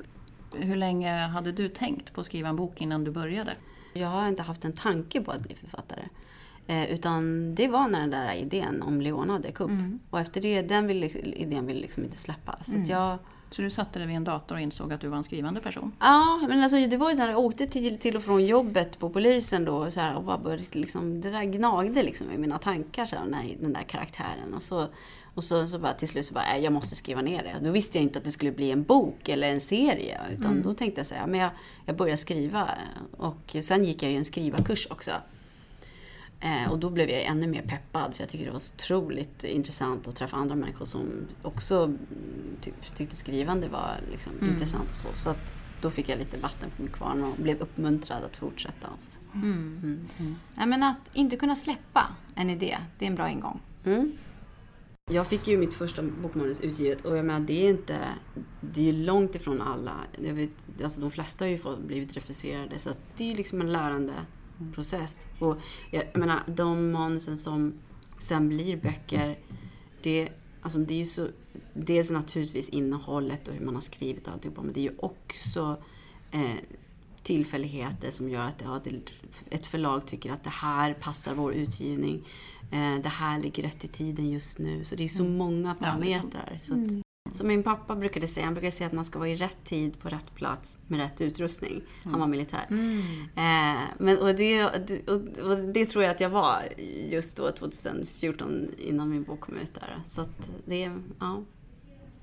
[0.54, 3.54] Hur länge hade du tänkt på att skriva en bok innan du började?
[3.94, 6.02] Jag har inte haft en tanke på att bli författare.
[6.68, 9.70] Eh, utan det var när den där idén om Leona dök upp.
[10.10, 11.04] Och efter det, den vill,
[11.38, 12.58] idén ville liksom inte släppa.
[12.62, 13.18] Så att jag,
[13.50, 15.92] Så du satte dig vid en dator och insåg att du var en skrivande person?
[16.00, 19.00] Ja, men alltså det var ju så här, jag åkte till, till och från jobbet
[19.00, 22.58] på polisen då så här, och bara började liksom, det där gnagde liksom i mina
[22.58, 24.54] tankar så här, den, här, den där karaktären.
[24.56, 24.88] Och så,
[25.40, 27.66] och så, så bara till slut så bara, "Nej, jag måste skriva ner det.
[27.66, 30.22] Då visste jag inte att det skulle bli en bok eller en serie.
[30.38, 31.50] Utan då tänkte jag så här, men jag,
[31.86, 32.70] jag började skriva.
[33.18, 35.12] Och sen gick jag ju en skrivarkurs också.
[36.40, 39.44] Eh, och då blev jag ännu mer peppad för jag tycker det var så otroligt
[39.44, 41.98] intressant att träffa andra människor som också mm,
[42.62, 44.88] ty tyckte skrivande var liksom intressant.
[44.88, 48.24] och Så, så att då fick jag lite vatten på min kvarn och blev uppmuntrad
[48.24, 48.88] att fortsätta.
[48.88, 49.12] Och så.
[50.56, 53.60] Ja, men att inte kunna släppa en idé, det är en bra ingång.
[53.86, 54.12] Mm.
[55.12, 58.00] Jag fick ju mitt första bokmanus utgivet och jag menar det är inte,
[58.62, 59.96] det är ju långt ifrån alla.
[60.22, 63.62] Jag vet, alltså de flesta har ju fått, blivit refuserade så det är ju liksom
[63.62, 64.14] en lärande
[64.74, 65.28] process.
[65.40, 65.58] Och
[65.92, 67.74] jag, jag menar de manusen som
[68.20, 69.40] sen blir böcker,
[70.02, 70.30] det,
[70.62, 71.28] alltså det är ju så,
[71.74, 75.78] dels naturligtvis innehållet och hur man har skrivit och alltihopa men det är ju också
[76.32, 76.56] eh,
[77.24, 78.82] tillfälligheter som gör att ja,
[79.50, 82.28] ett förlag tycker att det här passar vår utgivning.
[82.72, 84.86] Eh, det här ligger rätt i tiden just nu.
[84.86, 86.60] Så det är så många parametrar.
[86.62, 86.80] Så att,
[87.38, 90.00] som min pappa brukade säga, han brukade säga att man ska vara i rätt tid
[90.00, 91.82] på rätt plats med rätt utrustning.
[92.04, 92.66] Han var militär.
[93.36, 96.64] Eh, men, och, det, och, och det tror jag att jag var
[97.10, 100.04] just då, 2014, innan min bok kom ut där.
[100.08, 101.44] Så att det, ja.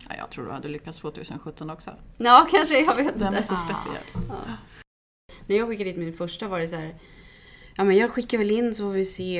[0.08, 1.90] Ja, jag tror du hade lyckats 2017 också.
[2.16, 2.80] Ja, kanske.
[2.80, 3.42] Jag vet Den är inte.
[3.48, 4.02] så speciell.
[5.46, 6.94] När jag skickade dit min första var det så här.
[7.76, 9.34] Ja men jag skickar väl in så får vi se.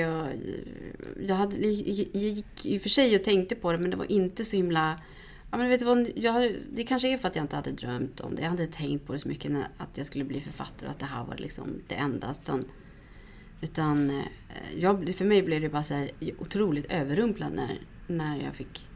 [1.27, 1.73] Jag, hade, jag
[2.23, 5.01] gick i och för sig och tänkte på det men det var inte så himla...
[5.51, 7.73] Ja men vet du vad, jag, hade- det kanske är för att jag inte hade
[7.73, 8.43] drömt om det.
[8.43, 10.87] Jag hade inte tänkt på det så mycket när, att jag skulle bli författare.
[10.89, 12.31] och Att det här var liksom det enda.
[12.43, 12.65] Utan,
[13.61, 14.25] utan eh,
[14.77, 17.79] jag, för mig blev det bara så här otroligt överrumplande när,
[18.17, 18.87] när jag fick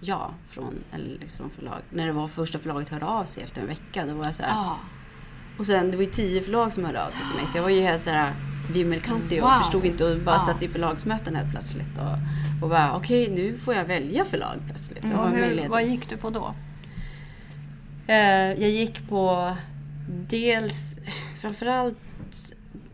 [0.00, 1.80] ja från, eller från förlag.
[1.90, 4.06] När det var första förlaget hörde av sig efter en vecka.
[4.06, 4.78] Då var jag så här, ah
[5.58, 7.46] och sen, det var ju tio förlag som hörde av sig till mig.
[7.46, 8.32] Så jag var ju helt såhär
[8.72, 9.58] vimmelkantig och Wow.
[9.58, 10.38] förstod inte och bara Ja.
[10.38, 11.98] satt i förlagsmöten helt plötsligt.
[11.98, 15.04] Och, och bara, okej nu får jag välja förlag plötsligt.
[15.04, 16.54] Och hur, vad gick du på då?
[18.06, 19.56] Eh, jag gick på
[20.28, 20.96] dels,
[21.40, 21.96] framförallt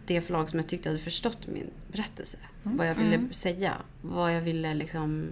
[0.07, 2.37] det förlag som jag tyckte hade förstått min berättelse.
[2.63, 3.75] Vad jag ville säga.
[4.03, 5.29] Vad jag ville liksom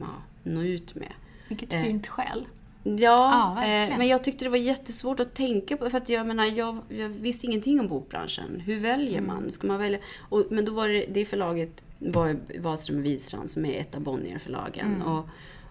[0.00, 0.06] ja,
[0.42, 1.12] nå ut med.
[1.48, 1.82] Vilket Eh.
[1.82, 2.46] fint skäl.
[2.84, 3.22] Ja,
[3.56, 5.90] Ja, eh, men jag tyckte det var jättesvårt att tänka på.
[5.90, 8.60] För att jag menar, jag, jag visste ingenting om bokbranschen.
[8.60, 9.50] Hur väljer man?
[9.50, 9.98] Ska man välja?
[10.28, 14.00] Och, men då var det, det förlaget var Wahlström och Widstrand som är ett av
[14.00, 15.02] Bonnierförlagen.
[15.02, 15.26] Och,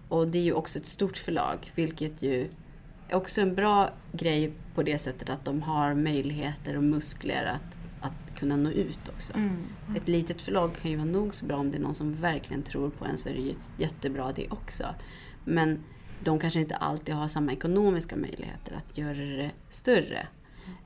[0.10, 2.48] och det är ju också ett stort förlag, vilket ju
[3.10, 8.06] är också en bra grej på det sättet att de har möjligheter och muskler att,
[8.08, 9.34] att kunna nå ut också.
[9.98, 12.64] Ett litet förlag kan ju vara nog så bra om det är någon som verkligen
[12.64, 14.86] tror på en så är det ju jättebra det också.
[15.44, 15.80] Men
[16.24, 20.28] de kanske inte alltid har samma ekonomiska möjligheter att göra det större.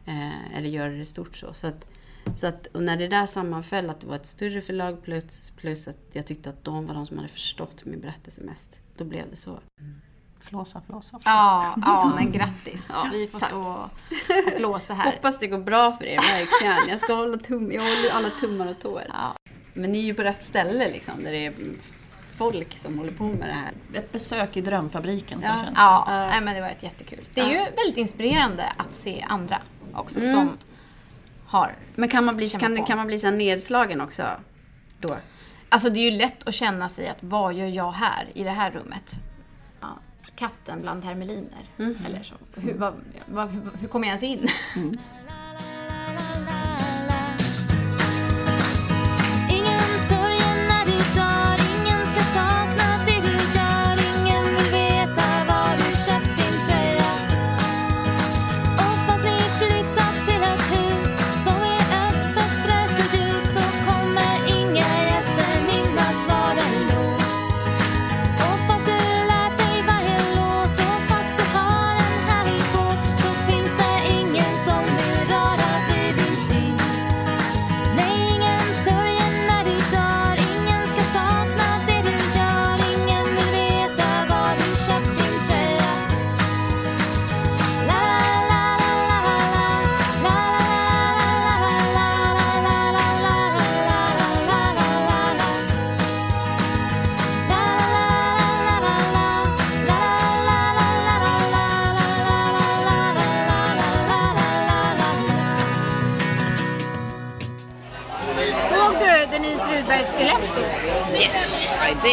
[0.05, 1.53] Eh, eller göra det stort så.
[1.53, 1.87] så, att,
[2.35, 5.87] så att, och när det där sammanföll, att det var ett större förlag plus, plus
[5.87, 8.79] att jag tyckte att de var de som hade förstått min berättelse mest.
[8.97, 9.59] Då blev det så.
[10.39, 11.21] Flåsa, flåsa, flåsa.
[11.25, 12.89] Ja, ja, men grattis.
[12.93, 13.49] Ja, vi får tack.
[13.49, 15.11] stå och flåsa här.
[15.11, 16.89] Hoppas det går bra för er, verkligen.
[16.89, 19.03] Jag ska hålla tum, jag håller alla tummar och tår.
[19.07, 19.35] Ja.
[19.73, 21.53] Men ni är ju på rätt ställe liksom, där det är
[22.37, 23.71] folk som håller på med det här.
[23.93, 25.53] Ett besök i drömfabriken så Ja.
[25.55, 25.73] känns det.
[25.81, 26.27] Ja, Ja.
[26.27, 27.25] nej, men det var ett jättekul.
[27.33, 29.61] Det är ju väldigt inspirerande att se andra
[29.93, 30.31] också Mm.
[30.31, 30.57] som
[31.45, 31.75] har...
[31.95, 32.85] Men kan man bli, kan, på.
[32.85, 34.23] kan man bli så här nedslagen också?
[34.99, 35.17] Då?
[35.69, 38.49] Alltså det är ju lätt att känna sig att vad gör jag här i det
[38.51, 39.13] här rummet?
[39.81, 39.87] Ja,
[40.35, 41.69] katten bland hermeliner.
[41.77, 42.35] Eller så.
[42.55, 42.93] Hur, vad,
[43.25, 44.47] vad, hur, hur kommer jag ens in?
[44.75, 44.99] Ingen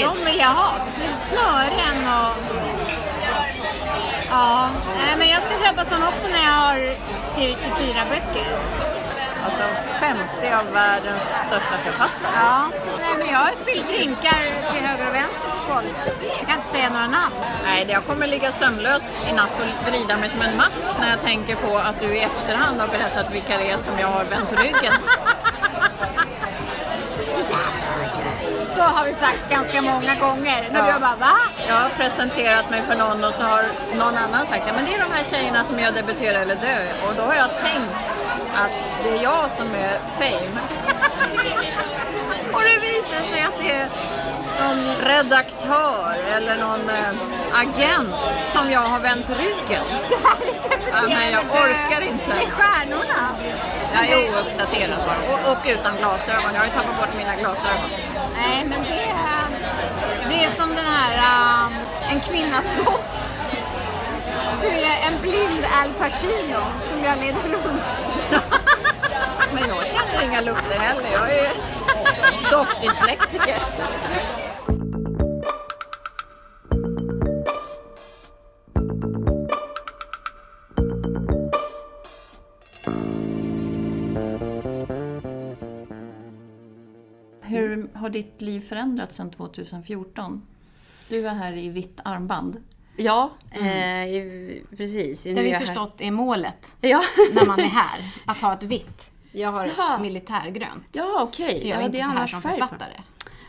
[0.04, 0.72] De vill jag ha.
[1.14, 2.36] Snören och...
[4.30, 6.96] Ja, nej, men jag ska köpa sån också när jag har
[7.32, 8.46] skrivit 24 böcker.
[9.44, 9.62] Alltså
[10.00, 12.32] 50 av världens största författare.
[12.34, 14.40] Ja, nej, men jag har spillt drinkar
[14.72, 15.94] till höger och vänster på folk.
[16.38, 17.34] Jag kan inte säga några namn.
[17.64, 21.22] Nej, jag kommer ligga sömnlös i natt och vrida mig som en mask när jag
[21.22, 24.52] tänker på att du i efterhand har berättat vilka det är som jag har vänt
[24.52, 24.94] ryggen.
[28.82, 30.68] Så har vi sagt ganska många gånger.
[30.72, 30.92] När Ja.
[30.92, 31.36] har bara va?
[31.68, 33.64] Jag har presenterat mig för någon och så har
[33.98, 36.78] någon annan sagt ja, men det är de här tjejerna som gör Debutera eller dö.
[37.08, 37.94] Och då har jag tänkt
[38.54, 40.60] att det är jag som är fame.
[42.52, 43.88] och det visar sig att det är
[44.62, 48.14] någon redaktör eller någon eh, agent
[48.46, 49.84] som jag har vänt ryggen.
[50.94, 52.24] Ja, men jag orkar inte.
[52.26, 53.28] Det är stjärnorna.
[53.94, 55.18] Jag är ouppdaterad bara.
[55.32, 56.50] Och, och utan glasögon.
[56.54, 57.90] Jag har ju tappat bort mina glasögon.
[58.36, 59.46] Nej, men det är,
[60.28, 61.72] det är som den här um,
[62.10, 63.30] En kvinnas doft.
[64.60, 67.98] Du är en blind Al Pacino som jag leder runt.
[69.54, 71.12] Men jag känner inga lukter heller.
[71.12, 71.52] Jag är
[72.50, 73.58] doftdyslektiker.
[87.52, 90.42] Hur har ditt liv förändrats sedan 2014?
[91.08, 92.62] Du är här i vitt armband.
[92.96, 93.60] Ja, eh,
[94.76, 95.22] precis.
[95.22, 95.66] Det har vi jag här.
[95.66, 98.10] förstått är målet Ja, när man är här.
[98.26, 99.10] Att ha ett vitt.
[99.32, 100.88] Jag har ett militärgrönt.
[100.92, 101.60] ja okej.
[101.60, 102.92] För jag är Ja, inte det är här som färg författare.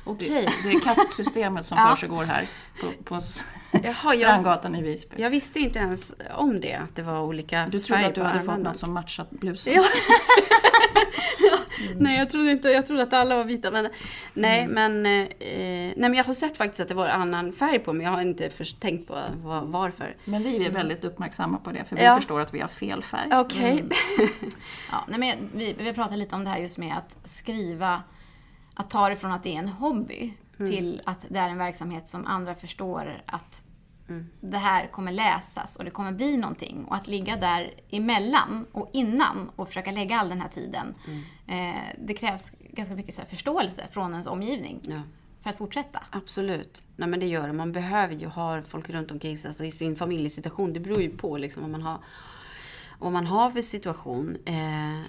[0.06, 0.49] Okej.
[0.64, 1.95] Det är kastsystemet som Ja.
[1.95, 2.47] försiggår här
[2.82, 3.20] på, på
[3.72, 5.16] Jaha, jag, Strandgatan i Visby.
[5.22, 8.41] jag visste inte ens om det, att det var olika Du trodde att du hade
[8.43, 9.74] fått något som matchat blusen.
[9.74, 9.84] Ja.
[11.99, 13.71] Nej, jag trodde inte, jag trodde att alla var vita.
[13.71, 13.89] Men,
[14.34, 17.93] nej, men, eh, nej, men jag har sett faktiskt att det var annan färg på
[17.93, 20.15] men jag har inte först tänkt på vad, varför.
[20.25, 22.15] Men vi är väldigt uppmärksamma på det för vi Ja.
[22.15, 23.29] förstår att vi har fel färg.
[23.34, 23.84] Okej.
[24.91, 28.03] Ja, nej, men vi, vi pratar lite om det här just med att skriva,
[28.73, 32.07] att ta det från att det är en hobby till att det är en verksamhet
[32.07, 33.63] som andra förstår att
[34.41, 36.86] det här kommer läsas och det kommer bli någonting.
[36.86, 40.95] Och att ligga där emellan och innan och försöka lägga all den här tiden.
[41.47, 45.01] Eh, det krävs ganska mycket så här förståelse från ens omgivning Ja.
[45.41, 45.99] för att fortsätta.
[46.10, 46.82] Absolut.
[46.95, 47.54] Nej men det gör det.
[47.54, 50.74] Man behöver ju ha folk runt omkring sig, alltså i sin familjesituation.
[50.74, 51.97] Det beror ju på liksom vad man har,
[52.99, 54.38] vad man har för situation.
[54.45, 55.01] Eh,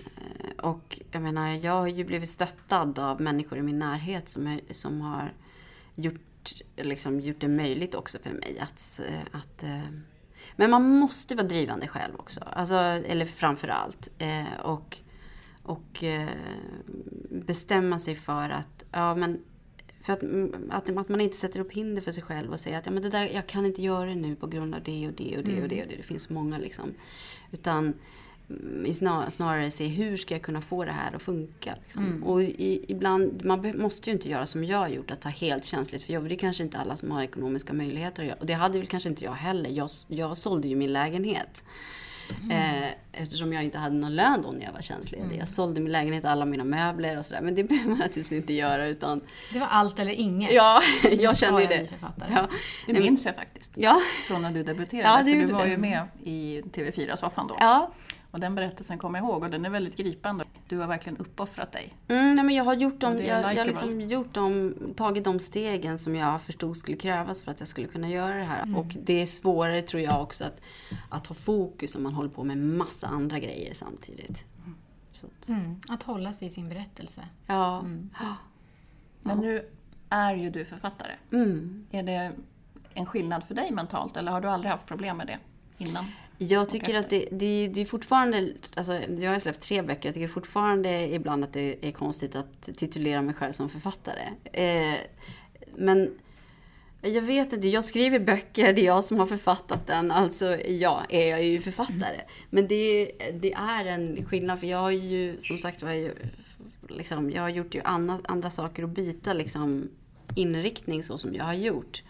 [0.66, 4.61] och jag menar, jag har ju blivit stöttad av människor i min närhet som, är,
[4.70, 5.32] som har
[5.95, 6.20] gjort,
[6.76, 9.01] liksom, gjort det möjligt också för mig att...
[9.09, 9.88] eh, att eh,
[10.57, 12.40] men man måste vara drivande själv också.
[12.40, 14.09] Alltså, eller framför allt.
[14.18, 14.99] Eh, och
[15.64, 16.28] och eh,
[17.30, 19.42] bestämma sig för att, ja men
[20.03, 22.78] för att, mm, att, att man inte sätter upp hinder för sig själv och säger
[22.78, 25.07] att ja, men det där, jag kan inte göra det nu på grund av det
[25.07, 25.82] och det och det och det.
[25.82, 25.97] Och det.
[25.97, 26.95] det finns så många liksom.
[27.53, 27.99] Utan mm,
[28.95, 31.74] snar, snarare se hur ska jag kunna få det här att funka.
[31.84, 32.22] Liksom.
[32.24, 35.64] Och i, ibland, man måste ju inte göra som jag har gjort, att ta helt
[35.64, 36.28] känsligt för jobb.
[36.28, 38.38] Det är kanske inte alla som har ekonomiska möjligheter att göra.
[38.40, 39.70] Och det hade väl kanske inte jag heller.
[39.70, 41.64] Jag, jag sålde ju min lägenhet.
[42.51, 45.38] Eh, eftersom jag inte hade någon lön då när jag var tjänstledig.
[45.38, 47.40] Jag sålde min lägenhet, alla mina möbler och sådär.
[47.42, 49.20] Men det behöver man naturligtvis inte göra utan...
[49.53, 50.53] Det var allt eller inget.
[50.53, 50.82] Ja,
[51.18, 51.86] jag kände ju det.
[51.86, 52.32] författare.
[52.34, 52.49] Ja,
[52.86, 53.72] Det minns jag faktiskt.
[53.74, 55.09] ja, Från när du debuterade.
[55.18, 55.70] Ja, det för du var det.
[55.70, 57.57] ju med i TV4-soffan då.
[57.61, 57.92] ja.
[58.35, 60.45] Och den berättelsen kommer jag ihåg och den är väldigt gripande.
[60.68, 61.95] Du har verkligen uppoffrat dig.
[62.09, 63.70] Mm, nej, men jag har gjort dem, jag, jag har likeable.
[63.70, 67.87] liksom gjort dem, tagit de stegen som jag förstod skulle krävas för att jag skulle
[67.89, 68.62] kunna göra det här.
[68.62, 68.76] Mm.
[68.76, 70.61] Och det är svårare tror jag också att,
[71.09, 74.47] att ha fokus om man håller på med massa andra grejer samtidigt.
[75.12, 77.28] Så att, Mm, att hålla sig i sin berättelse.
[77.47, 77.85] ja.
[79.22, 79.68] Men nu
[80.09, 81.12] är ju du författare.
[81.32, 81.87] Mm.
[81.91, 82.32] Är det
[82.95, 85.39] en skillnad för dig mentalt eller har du aldrig haft problem med det
[85.78, 86.05] innan?
[86.39, 90.14] Jag tycker att det, det, det är fortfarande, alltså jag har släppt tre böcker, jag
[90.14, 94.28] tycker fortfarande ibland att det är konstigt att titulera mig själv som författare.
[94.53, 94.99] Eh,
[95.76, 96.11] men
[97.01, 101.03] jag vet inte, jag skriver böcker, det är jag som har författat den, alltså ja,
[101.09, 102.20] är jag ju författare.
[102.51, 106.14] Men det, det är en skillnad, för jag har ju som sagt var, ju,
[106.89, 109.91] liksom, jag har gjort ju andra, andra saker och byta liksom
[110.35, 112.03] inriktning så som jag har gjort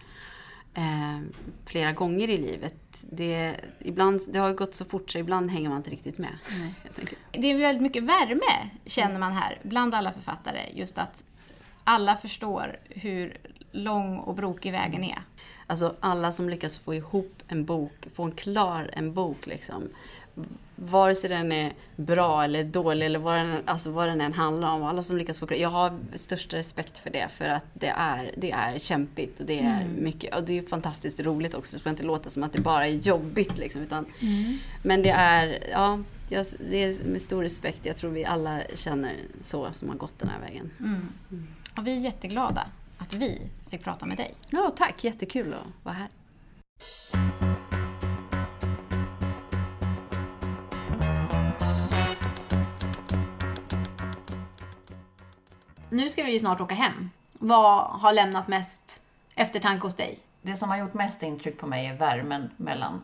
[0.75, 1.19] eh,
[1.65, 3.05] flera gånger i livet.
[3.11, 6.37] Det, ibland, det har gått så fort så ibland hänger man inte riktigt med.
[6.99, 7.19] enkelt.
[7.31, 10.59] Det är väldigt mycket värme, känner man här, bland alla författare.
[10.73, 11.23] Just att
[11.83, 13.37] alla förstår hur
[13.71, 15.19] lång och brokig vägen är.
[15.67, 19.89] Alltså alla som lyckas få ihop en bok, få en klar en bok liksom.
[20.75, 24.71] Vare sig den är bra eller dålig eller vad den, alltså vad den än handlar
[24.71, 24.83] om.
[24.83, 28.51] Alla som lyckas få Jag har största respekt för det för att det är, det
[28.51, 30.35] är kämpigt och det är mycket.
[30.35, 31.75] Och det är fantastiskt roligt också.
[31.75, 33.81] Det ska inte låta som att det bara är jobbigt liksom.
[33.81, 34.05] Utan,
[34.81, 37.79] Men det är, ja, jag, det är med stor respekt.
[37.83, 39.13] Jag tror vi alla känner
[39.43, 40.71] så som har gått den här vägen.
[41.77, 42.67] Och vi är jätteglada
[42.97, 44.33] att vi fick prata med dig.
[44.49, 45.03] Ja, tack.
[45.03, 46.09] Jättekul att vara här.
[55.89, 57.09] Nu ska vi ju snart åka hem.
[57.33, 59.03] Vad har lämnat mest
[59.35, 60.19] eftertanke hos dig?
[60.41, 63.03] Det som har gjort mest intryck på mig är värmen mellan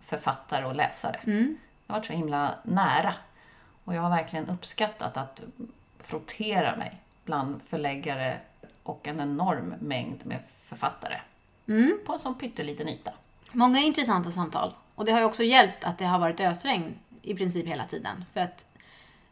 [0.00, 1.20] författare och läsare.
[1.24, 3.14] Det har varit så himla nära.
[3.84, 5.42] Och jag har verkligen uppskattat att
[5.98, 8.40] frottera mig bland förläggare
[8.82, 11.20] och en enorm mängd med författare.
[12.06, 13.12] På en sån pytteliten yta.
[13.52, 14.74] Många intressanta samtal.
[14.94, 18.24] Och det har ju också hjälpt att det har varit ösregn i princip hela tiden.
[18.32, 18.64] För att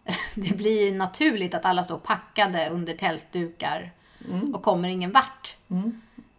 [0.34, 3.90] det blir ju naturligt att alla står packade under tältdukar
[4.54, 5.56] och kommer ingen vart.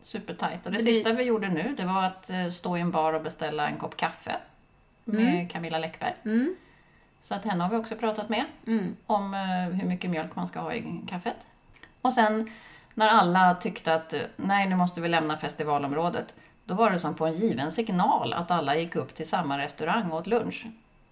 [0.01, 0.65] Supertajt.
[0.65, 2.91] Och det Det blir- sista vi gjorde nu, det var att eh, stå i en
[2.91, 4.35] bar och beställa en kopp kaffe
[5.03, 6.13] med Camilla Läckberg.
[7.21, 8.45] Så att henne har vi också pratat med
[9.05, 9.39] om eh,
[9.79, 11.35] hur mycket mjölk man ska ha i kaffet.
[12.01, 12.51] Och sen
[12.95, 17.15] när alla tyckte att eh, nej, nu måste vi lämna festivalområdet, då var det som
[17.15, 20.65] på en given signal att alla gick upp till samma restaurang och åt lunch.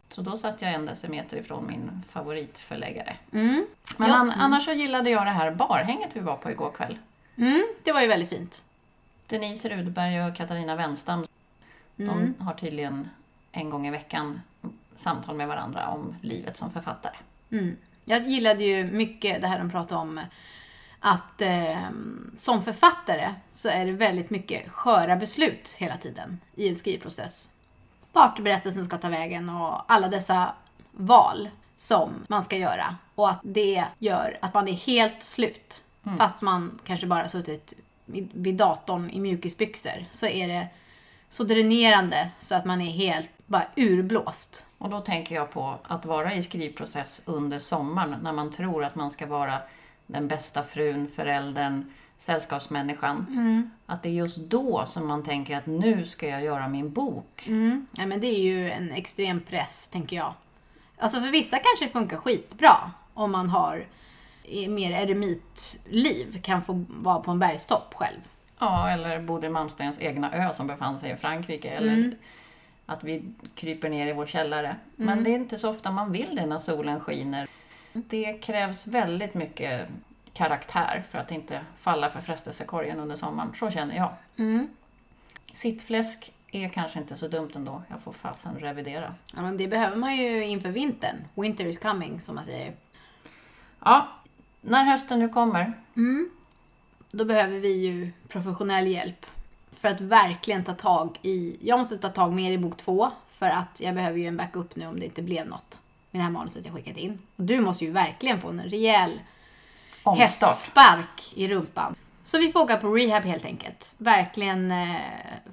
[0.10, 3.18] Så då satt jag en decimeter ifrån min favoritförläggare.
[3.32, 4.16] Men Ja.
[4.16, 6.97] an- annars så gillade jag det här barhänget vi var på igår kväll.
[7.38, 8.64] Mm, det var ju väldigt fint.
[9.28, 11.26] Denise Rudberg och Katarina Wenstam
[11.95, 13.10] De har tydligen
[13.51, 14.41] en gång i veckan
[14.95, 17.16] samtal med varandra om livet som författare.
[18.06, 20.20] Jag gillade ju mycket det här de pratade om
[20.99, 21.80] att eh,
[22.38, 27.49] som författare så är det väldigt mycket sköra beslut hela tiden i en skrivprocess.
[28.16, 30.53] Vart berättelsen ska ta vägen och alla dessa
[30.91, 32.95] val som man ska göra.
[33.16, 35.84] Och att det gör att man är helt slut.
[36.18, 37.74] Fast man kanske bara suttit
[38.05, 40.68] vid vid datorn i mjukisbyxor så är det
[41.30, 44.66] så dränerande så att man är helt bara urblåst.
[44.78, 48.95] Och då tänker jag på att vara i skrivprocess under sommaren när man tror att
[48.95, 49.57] man ska vara
[50.07, 53.72] den bästa frun, föräldern, sällskapsmänniskan.
[53.86, 57.49] Att det är just då som man tänker att nu ska jag göra min bok.
[57.91, 60.34] Ja, men det är ju en extrem press, tänker jag.
[60.97, 63.86] Alltså för vissa kanske det funkar skitbra om man har
[64.70, 68.20] mer eremitliv, kan få vara på en bergstopp själv.
[68.59, 71.70] Ja, eller Bodil Malmstens egna ö som befann sig i Frankrike.
[71.70, 72.11] Eller
[72.86, 73.24] att vi
[73.55, 74.76] kryper ner i vår källare.
[74.95, 77.47] Men det är inte så ofta man vill det när solen skiner.
[77.93, 79.88] Det krävs väldigt mycket
[80.36, 83.54] karaktär för att inte falla för frestelsekorgen under sommaren.
[83.60, 84.14] Så känner jag.
[85.54, 87.82] Sittfläsk är kanske inte så dumt ändå.
[87.90, 89.14] Jag får fasen revidera.
[89.36, 91.16] Ja, men det behöver man ju inför vintern.
[91.36, 92.74] Winter is coming, som man säger.
[93.80, 94.08] Ja,
[94.62, 95.74] när hösten nu kommer.
[97.12, 99.26] Då behöver vi ju professionell hjälp.
[99.72, 101.58] För att verkligen ta tag i...
[101.62, 103.12] Jag måste ta tag mer i bok två.
[103.28, 105.82] För att jag behöver ju en backup nu om det inte blev något
[106.12, 107.20] med det här manuset jag skickat in.
[107.36, 109.20] Och du måste ju verkligen få en rejäl
[110.10, 110.49] Omstart.
[110.49, 111.95] hästspark i rumpan.
[112.24, 113.95] Så vi får åka på rehab helt enkelt.
[113.97, 114.95] Verkligen eh,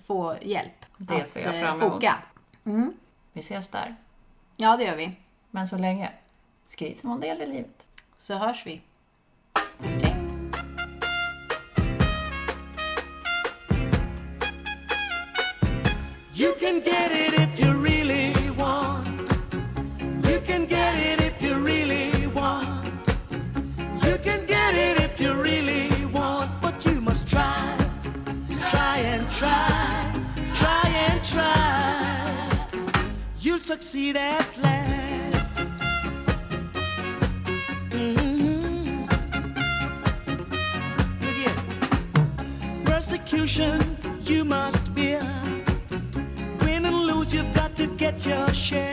[0.07, 1.93] få hjälp Det att ser jag eh, fram emot.
[1.93, 2.15] foka.
[3.33, 3.97] Vi ses där.
[4.57, 5.13] Ja, det gör vi.
[5.51, 6.11] Men så länge,
[6.67, 7.85] skriv som om det gäller livet.
[8.19, 8.81] Så hörs vi.
[33.83, 35.53] Succeed at last.
[37.91, 39.09] Mhm.
[41.21, 41.59] Look here.
[42.85, 43.81] Persecution
[44.23, 45.23] you must bear.
[46.61, 48.92] Win and lose, you've got to get your share.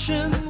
[0.00, 0.49] Nation.